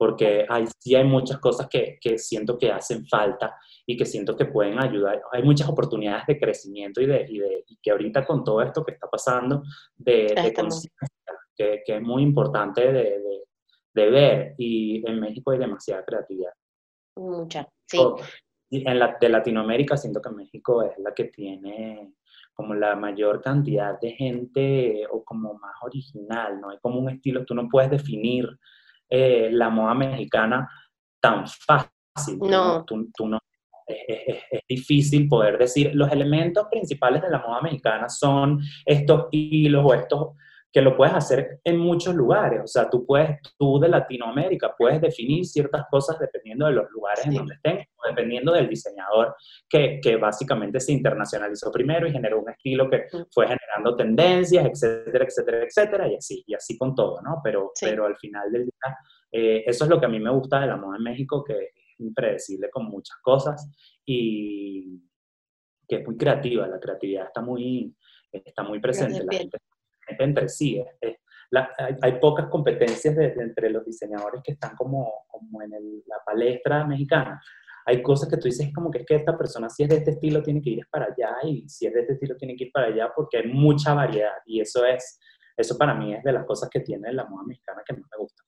[0.00, 4.34] porque hay, sí hay muchas cosas que, que, siento que hacen falta y que siento
[4.34, 5.20] que pueden ayudar.
[5.30, 8.82] Hay muchas oportunidades de crecimiento y, de, y, de, y que ahorita con todo esto
[8.82, 9.62] que está pasando,
[9.94, 10.54] de, de
[11.54, 13.44] que, que, es muy importante de,
[13.92, 14.54] de, ver.
[14.56, 16.52] Y en México hay demasiada creatividad.
[17.16, 18.00] Mucha, sí.
[18.70, 22.14] en la, de Latinoamérica siento que México es la que tiene
[22.54, 26.70] como la mayor cantidad de gente o como más original, ¿no?
[26.70, 28.48] Hay como un estilo, tú no puedes definir
[29.10, 30.70] eh, la moda mexicana
[31.20, 32.38] tan fácil.
[32.40, 32.84] No.
[32.84, 33.38] Tú, tú no
[33.86, 39.84] es, es, difícil poder decir, los elementos principales de la moda mexicana son estos hilos
[39.84, 40.28] o estos
[40.72, 42.60] que lo puedes hacer en muchos lugares.
[42.62, 47.26] O sea, tú puedes, tú de Latinoamérica, puedes definir ciertas cosas dependiendo de los lugares
[47.26, 49.34] en donde estén, o dependiendo del diseñador
[49.68, 55.24] que, que, básicamente se internacionalizó primero y generó un estilo que fue generando tendencias, etcétera,
[55.24, 57.40] etcétera, etcétera, y así, y así con todo, ¿no?
[57.42, 58.96] Pero, pero al final del día,
[59.32, 61.54] eh, eso es lo que a mí me gusta de la moda en México, que
[61.54, 63.68] es impredecible con muchas cosas
[64.06, 65.02] y
[65.88, 67.92] que es muy creativa, la creatividad está muy,
[68.30, 69.24] está muy presente.
[69.24, 69.58] La gente
[70.18, 70.82] entre sí.
[72.02, 75.70] hay, pocas competencias entre los diseñadores que están como, como en
[76.06, 77.40] la palestra mexicana.
[77.86, 80.12] Hay cosas que tú dices como que es que esta persona si es de este
[80.12, 82.72] estilo tiene que ir para allá y si es de este estilo tiene que ir
[82.72, 85.18] para allá porque hay mucha variedad y eso es,
[85.56, 88.18] eso para mí es de las cosas que tiene la moda mexicana que más me
[88.18, 88.42] gusta.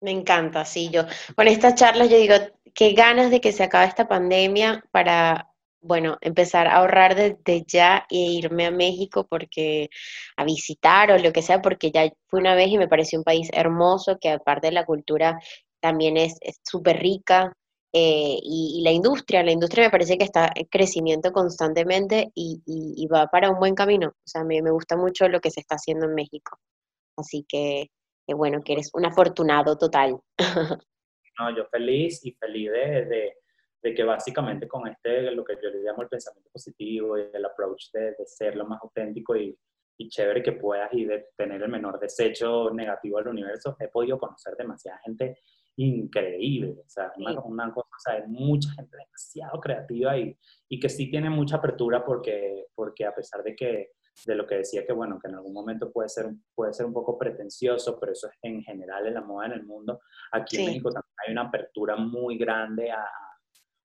[0.00, 1.04] Me encanta, sí, yo
[1.34, 2.34] con estas charlas yo digo,
[2.74, 5.53] qué ganas de que se acabe esta pandemia para
[5.84, 9.90] bueno, empezar a ahorrar desde ya e irme a México porque
[10.36, 13.24] a visitar o lo que sea, porque ya fui una vez y me pareció un
[13.24, 15.38] país hermoso, que aparte de la cultura
[15.80, 17.52] también es súper rica.
[17.96, 23.28] Eh, y, la industria, la industria me parece que está en crecimiento constantemente y, va
[23.28, 24.08] para un buen camino.
[24.08, 26.58] O sea, me, me, gusta mucho lo que se está haciendo en México.
[27.16, 27.90] Así que,
[28.26, 30.18] bueno, que eres un afortunado total.
[31.36, 33.32] No, yo feliz y feliz de de
[33.92, 37.90] que básicamente con este, lo que yo le llamo el pensamiento positivo y el approach
[37.92, 39.58] de, de ser lo más auténtico y,
[39.98, 44.18] y, chévere que puedas y de tener el menor desecho negativo al universo, he podido
[44.18, 45.38] conocer demasiada gente
[45.76, 50.78] increíble, o sea, una, una cosa, o sea, hay mucha gente demasiado creativa y, y
[50.78, 53.90] que sí tiene mucha apertura porque, porque a pesar de que
[54.26, 56.92] de lo que decía que bueno, que en algún momento puede ser, puede ser un
[56.92, 60.00] poco pretencioso, pero eso es en general en la moda en el mundo.
[60.32, 63.04] Aquí en México también hay una apertura muy grande a,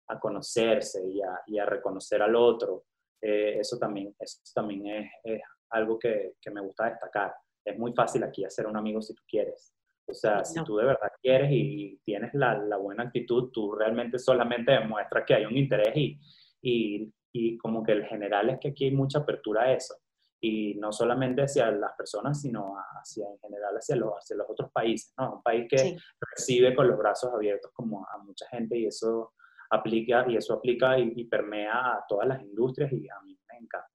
[0.10, 2.86] a conocerse y a, y a, reconocer al otro.
[3.22, 7.34] Eh, eso también, eso también es, es algo que, que, me gusta destacar.
[7.64, 9.74] es muy fácil aquí hacer un amigo si tú quieres.
[10.08, 14.18] O sea, si tú de verdad quieres y tienes la, la, buena actitud, tú realmente
[14.18, 16.20] solamente demuestras que hay un interés y,
[16.64, 19.96] y, y, como que el general es que aquí hay mucha apertura a eso.
[20.42, 24.72] Y no solamente hacia las personas, sino hacia, en general hacia los, hacia los otros
[24.72, 25.36] países, ¿no?
[25.36, 25.98] Un país que
[26.36, 29.34] recibe con los brazos abiertos como a mucha gente y eso
[29.70, 33.90] aplica, y eso aplica y, permea a todas las industrias y a mí me encanta.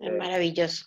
[0.00, 0.86] es maravilloso.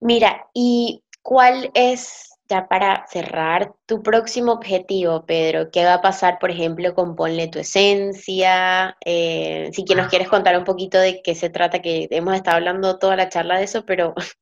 [0.00, 6.38] Mira, ¿y cuál es ya para cerrar, tu próximo objetivo, Pedro, ¿qué va a pasar,
[6.38, 8.96] por ejemplo, con Ponle tu Esencia?
[9.04, 12.58] Eh, si que nos quieres contar un poquito de qué se trata, que hemos estado
[12.58, 14.14] hablando toda la charla de eso, pero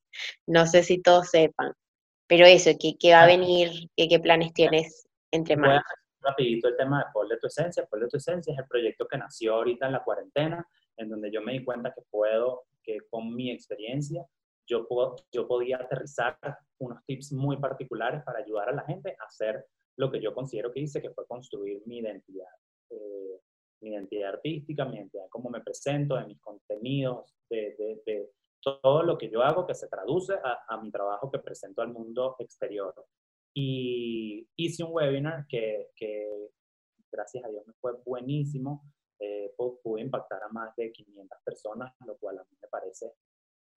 [0.46, 1.72] no sé si todos sepan.
[2.26, 3.70] Pero eso, ¿qué, qué va a venir?
[3.96, 5.82] ¿Qué, qué planes tienes entre manos?
[6.20, 7.86] Rapidito el tema de Ponle tu Esencia.
[7.86, 10.66] Ponle tu Esencia es el proyecto que nació ahorita en la cuarentena,
[10.96, 14.24] en donde yo me di cuenta que puedo, que con mi experiencia,
[14.66, 16.38] yo, puedo, yo podía aterrizar
[16.78, 19.66] unos tips muy particulares para ayudar a la gente a hacer
[19.96, 22.48] lo que yo considero que hice, que fue construir mi identidad.
[22.90, 23.40] Eh,
[23.82, 28.30] mi identidad artística, mi identidad, cómo me presento, de mis contenidos, de, de,
[28.62, 31.88] todo lo que yo hago que se traduce a, a, mi trabajo que presento al
[31.88, 32.94] mundo exterior.
[33.54, 36.50] Y hice un webinar que, que
[37.10, 38.84] gracias a Dios me fue buenísimo.
[39.18, 43.12] Eh, pude impactar a más de 500 personas, lo cual a mí me parece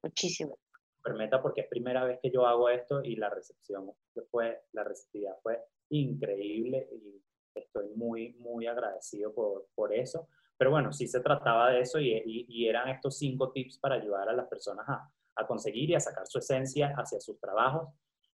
[0.01, 0.57] muchísimo
[1.03, 3.91] permita porque es primera vez que yo hago esto y la recepción
[4.31, 7.21] fue, la receptividad fue increíble y
[7.53, 10.29] estoy muy, muy agradecido por, por eso.
[10.57, 14.29] Pero bueno, sí se trataba de eso y, y, eran estos cinco tips para ayudar
[14.29, 17.89] a las personas a, a conseguir y a sacar su esencia hacia sus trabajos.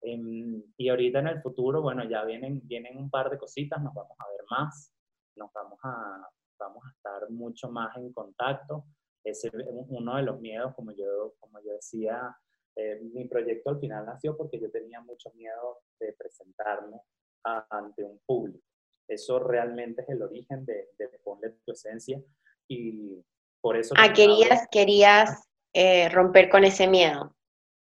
[0.08, 3.94] Em, y ahorita en el futuro, bueno, ya vienen, vienen un par de cositas, nos
[3.94, 4.94] vamos a ver más,
[5.36, 6.30] nos vamos a,
[6.60, 8.86] vamos a estar mucho más en contacto.
[9.24, 9.54] Ese es
[9.90, 12.38] uno de los miedos, como yo, como yo decía
[12.76, 17.02] eh, mi proyecto al final nació porque yo tenía mucho miedo de presentarme
[17.44, 18.64] ante un público.
[19.08, 22.22] Eso realmente es el origen de, de Ponle tu esencia
[22.68, 23.24] y
[23.62, 23.96] por eso...
[23.98, 27.36] Ah, querías, querías eh, romper con ese miedo.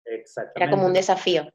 [0.07, 0.63] Exactamente.
[0.63, 1.51] Era como un desafío.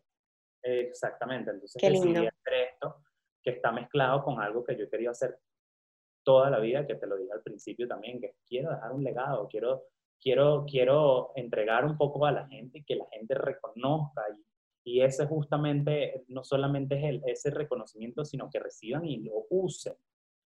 [0.61, 3.03] Exactamente, entonces Qué decidí hacer esto
[3.41, 5.39] que está mezclado con algo que yo he querido hacer
[6.23, 9.47] toda la vida, que te lo dije al principio también, que quiero dejar un legado,
[9.47, 9.83] quiero
[10.21, 14.21] quiero, quiero entregar un poco a la gente, que la gente reconozca
[14.83, 19.45] y, y ese justamente no solamente es el, ese reconocimiento, sino que reciban y lo
[19.49, 19.93] usen.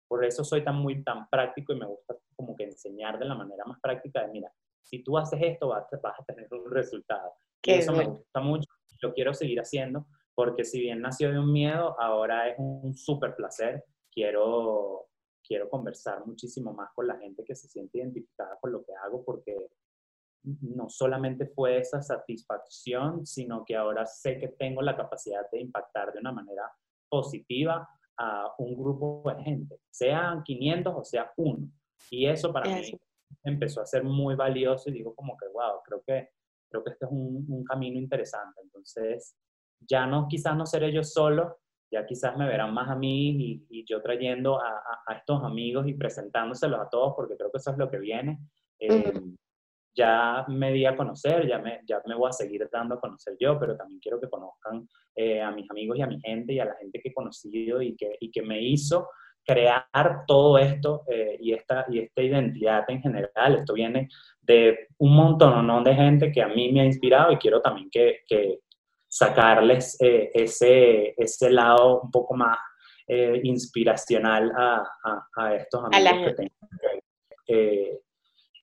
[0.08, 3.34] Por eso soy tan muy tan práctico y me gusta como que enseñar de la
[3.34, 4.52] manera más práctica de, mira,
[4.82, 7.34] si tú haces esto vas, vas a tener un resultado.
[7.62, 8.68] y eso me gusta mucho,
[9.00, 13.34] lo quiero seguir haciendo, porque si bien nació de un miedo, ahora es un súper
[13.34, 13.84] placer.
[14.10, 15.08] Quiero,
[15.46, 19.24] quiero conversar muchísimo más con la gente que se siente identificada con lo que hago
[19.24, 19.56] porque
[20.42, 26.12] no solamente fue esa satisfacción, sino que ahora sé que tengo la capacidad de impactar
[26.12, 26.72] de una manera
[27.08, 31.68] positiva a un grupo de gente, sean 500 o sea uno.
[32.10, 32.98] Y eso para mí
[33.44, 36.30] empezó a ser muy valioso y digo como que, wow, creo que,
[36.70, 38.60] creo que este es un, un camino interesante.
[38.62, 39.36] Entonces,
[39.80, 41.58] ya no, quizás no seré yo solo,
[41.90, 45.94] ya quizás me verán más a mí y, yo trayendo a, a, estos amigos y
[45.94, 48.38] presentándoselos a todos, porque creo que eso es lo que viene.
[48.78, 49.12] Eh,
[49.94, 53.36] ya me di a conocer, ya me, ya me voy a seguir dando a conocer
[53.40, 56.60] yo, pero también quiero que conozcan eh, a mis amigos y a mi gente y
[56.60, 59.08] a la gente que he conocido y que, y que me hizo
[59.44, 63.56] crear todo esto eh, y, esta, y esta identidad en general.
[63.56, 64.08] Esto viene
[64.40, 65.82] de un montón ¿no?
[65.82, 68.60] de gente que a mí me ha inspirado y quiero también que, que,
[69.10, 72.56] sacarles eh, ese, ese lado un poco más
[73.08, 74.88] eh, inspiracional a,
[75.36, 76.54] a, estos amigos que tengo.
[77.48, 78.00] Eh,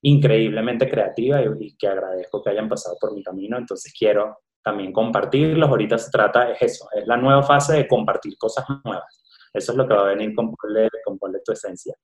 [0.03, 5.69] increíblemente creativa y, que agradezco que hayan pasado por mi camino, entonces quiero también compartirlos.
[5.69, 9.21] Ahorita se trata, es eso, es la nueva fase de compartir cosas nuevas.
[9.53, 11.95] Eso es lo que va a venir con Ponle, con tu Esencia.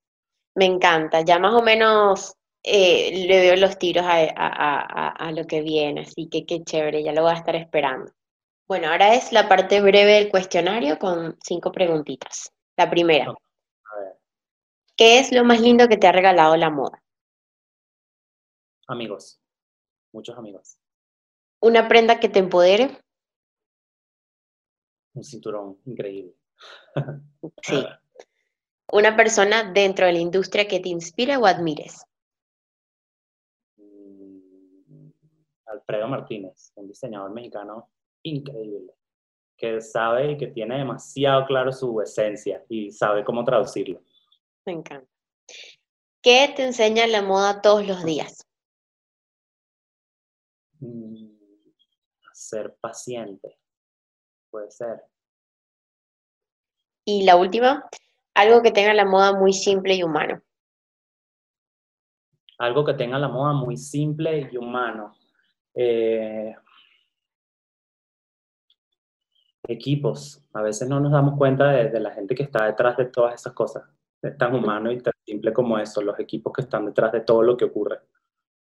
[0.56, 5.62] Me encanta, ya más o menos le veo los tiros a, a, a, lo que
[5.62, 8.12] viene, así que qué chévere, ya lo voy a estar esperando.
[8.68, 12.52] Bueno, ahora es la parte breve del cuestionario con cinco preguntitas.
[12.78, 13.34] La primera.
[14.96, 17.04] ¿Qué es lo más lindo que te ha regalado la moda?
[18.88, 19.42] Amigos,
[20.12, 20.78] muchos amigos.
[21.62, 23.00] ¿Una prenda que te empodere?
[25.16, 26.36] Un cinturón increíble.
[27.62, 27.86] Sí.
[28.92, 32.06] ¿Una persona dentro de la industria que te inspire o admires?
[33.78, 35.10] Mm,
[35.66, 37.90] Alfredo Martínez, un diseñador mexicano
[38.22, 38.94] increíble,
[39.58, 44.02] que sabe y que tiene demasiado claro su esencia y sabe cómo traducirlo.
[44.66, 45.10] Me encanta.
[46.22, 48.48] ¿Qué te enseña la moda todos los días?
[50.80, 51.36] Mm,
[52.32, 53.58] ser paciente.
[54.50, 55.04] Puede ser.
[57.06, 57.90] Y la última,
[58.34, 60.42] algo que tenga la moda muy simple y humano.
[62.58, 65.16] Algo que tenga la moda muy simple y humano.
[65.76, 66.56] Eh,
[69.68, 70.44] equipos.
[70.54, 73.54] A veces no nos damos cuenta de, la gente que está detrás de todas esas
[73.54, 73.84] cosas.
[74.22, 77.44] Es tan humano y tan simple como eso, los equipos que están detrás de todo
[77.44, 78.00] lo que ocurre.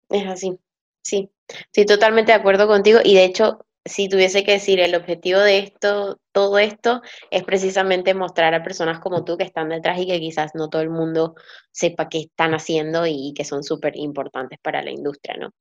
[0.10, 0.60] Es así,
[1.02, 1.32] sí.
[1.48, 5.60] Estoy totalmente de acuerdo contigo y de hecho, si tuviese que decir el objetivo de
[5.60, 10.20] esto, todo esto, es precisamente mostrar a personas como tú que están detrás y que
[10.20, 11.36] quizás no todo el mundo
[11.72, 15.52] sepa qué están haciendo y que son súper importantes para la industria, ¿no?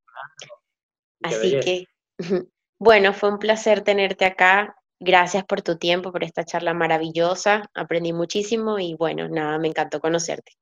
[1.23, 1.85] Así que,
[2.79, 4.77] bueno, fue un placer tenerte acá.
[4.99, 7.63] Gracias por tu tiempo, por esta charla maravillosa.
[7.75, 10.53] Aprendí muchísimo y bueno, nada, me encantó conocerte.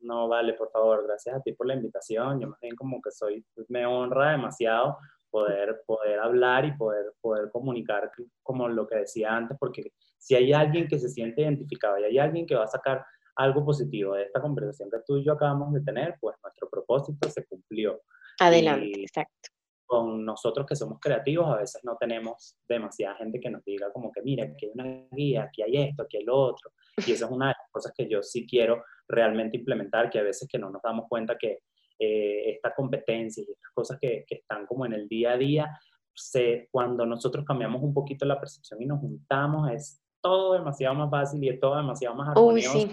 [0.00, 2.40] No, vale, por favor, gracias a ti por la invitación.
[2.40, 4.98] Yo más bien como que soy, me honra demasiado
[5.32, 8.12] poder, poder hablar y poder, poder comunicar
[8.42, 12.18] como lo que decía antes, porque si hay alguien que se siente identificado y hay
[12.18, 13.04] alguien que va a sacar
[13.34, 17.28] algo positivo de esta conversación que tú y yo acabamos de tener, pues nuestro propósito
[17.30, 18.00] se cumplió.
[18.38, 19.48] Adelante, exacto
[19.92, 24.10] con nosotros que somos creativos a veces no tenemos demasiada gente que nos diga como
[24.10, 26.72] que mira, aquí hay una guía, aquí hay esto, aquí hay lo otro.
[27.06, 30.22] Y esa es una de las cosas que yo sí quiero realmente implementar, que a
[30.22, 31.58] veces que no nos damos cuenta que
[32.04, 35.78] eh, esta competencia y estas cosas que, que, están como en el día a día,
[36.12, 41.10] se, cuando nosotros cambiamos un poquito la percepción y nos juntamos, es todo demasiado más
[41.10, 42.88] fácil y es todo demasiado más armonioso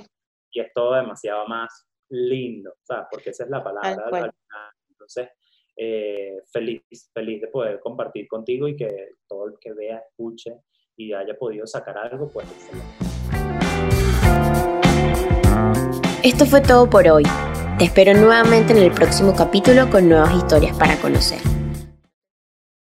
[0.51, 3.07] y es todo demasiado más lindo, ¿sabes?
[3.10, 4.32] Porque esa es la palabra.
[4.89, 5.30] Entonces,
[5.76, 10.53] eh, feliz, feliz de poder compartir contigo y que todo el que vea, escuche
[10.95, 12.47] y haya podido sacar algo, pues
[16.24, 17.24] Esto fue todo por hoy.
[17.80, 21.39] Te espero nuevamente en el próximo capítulo con nuevas historias para conocer.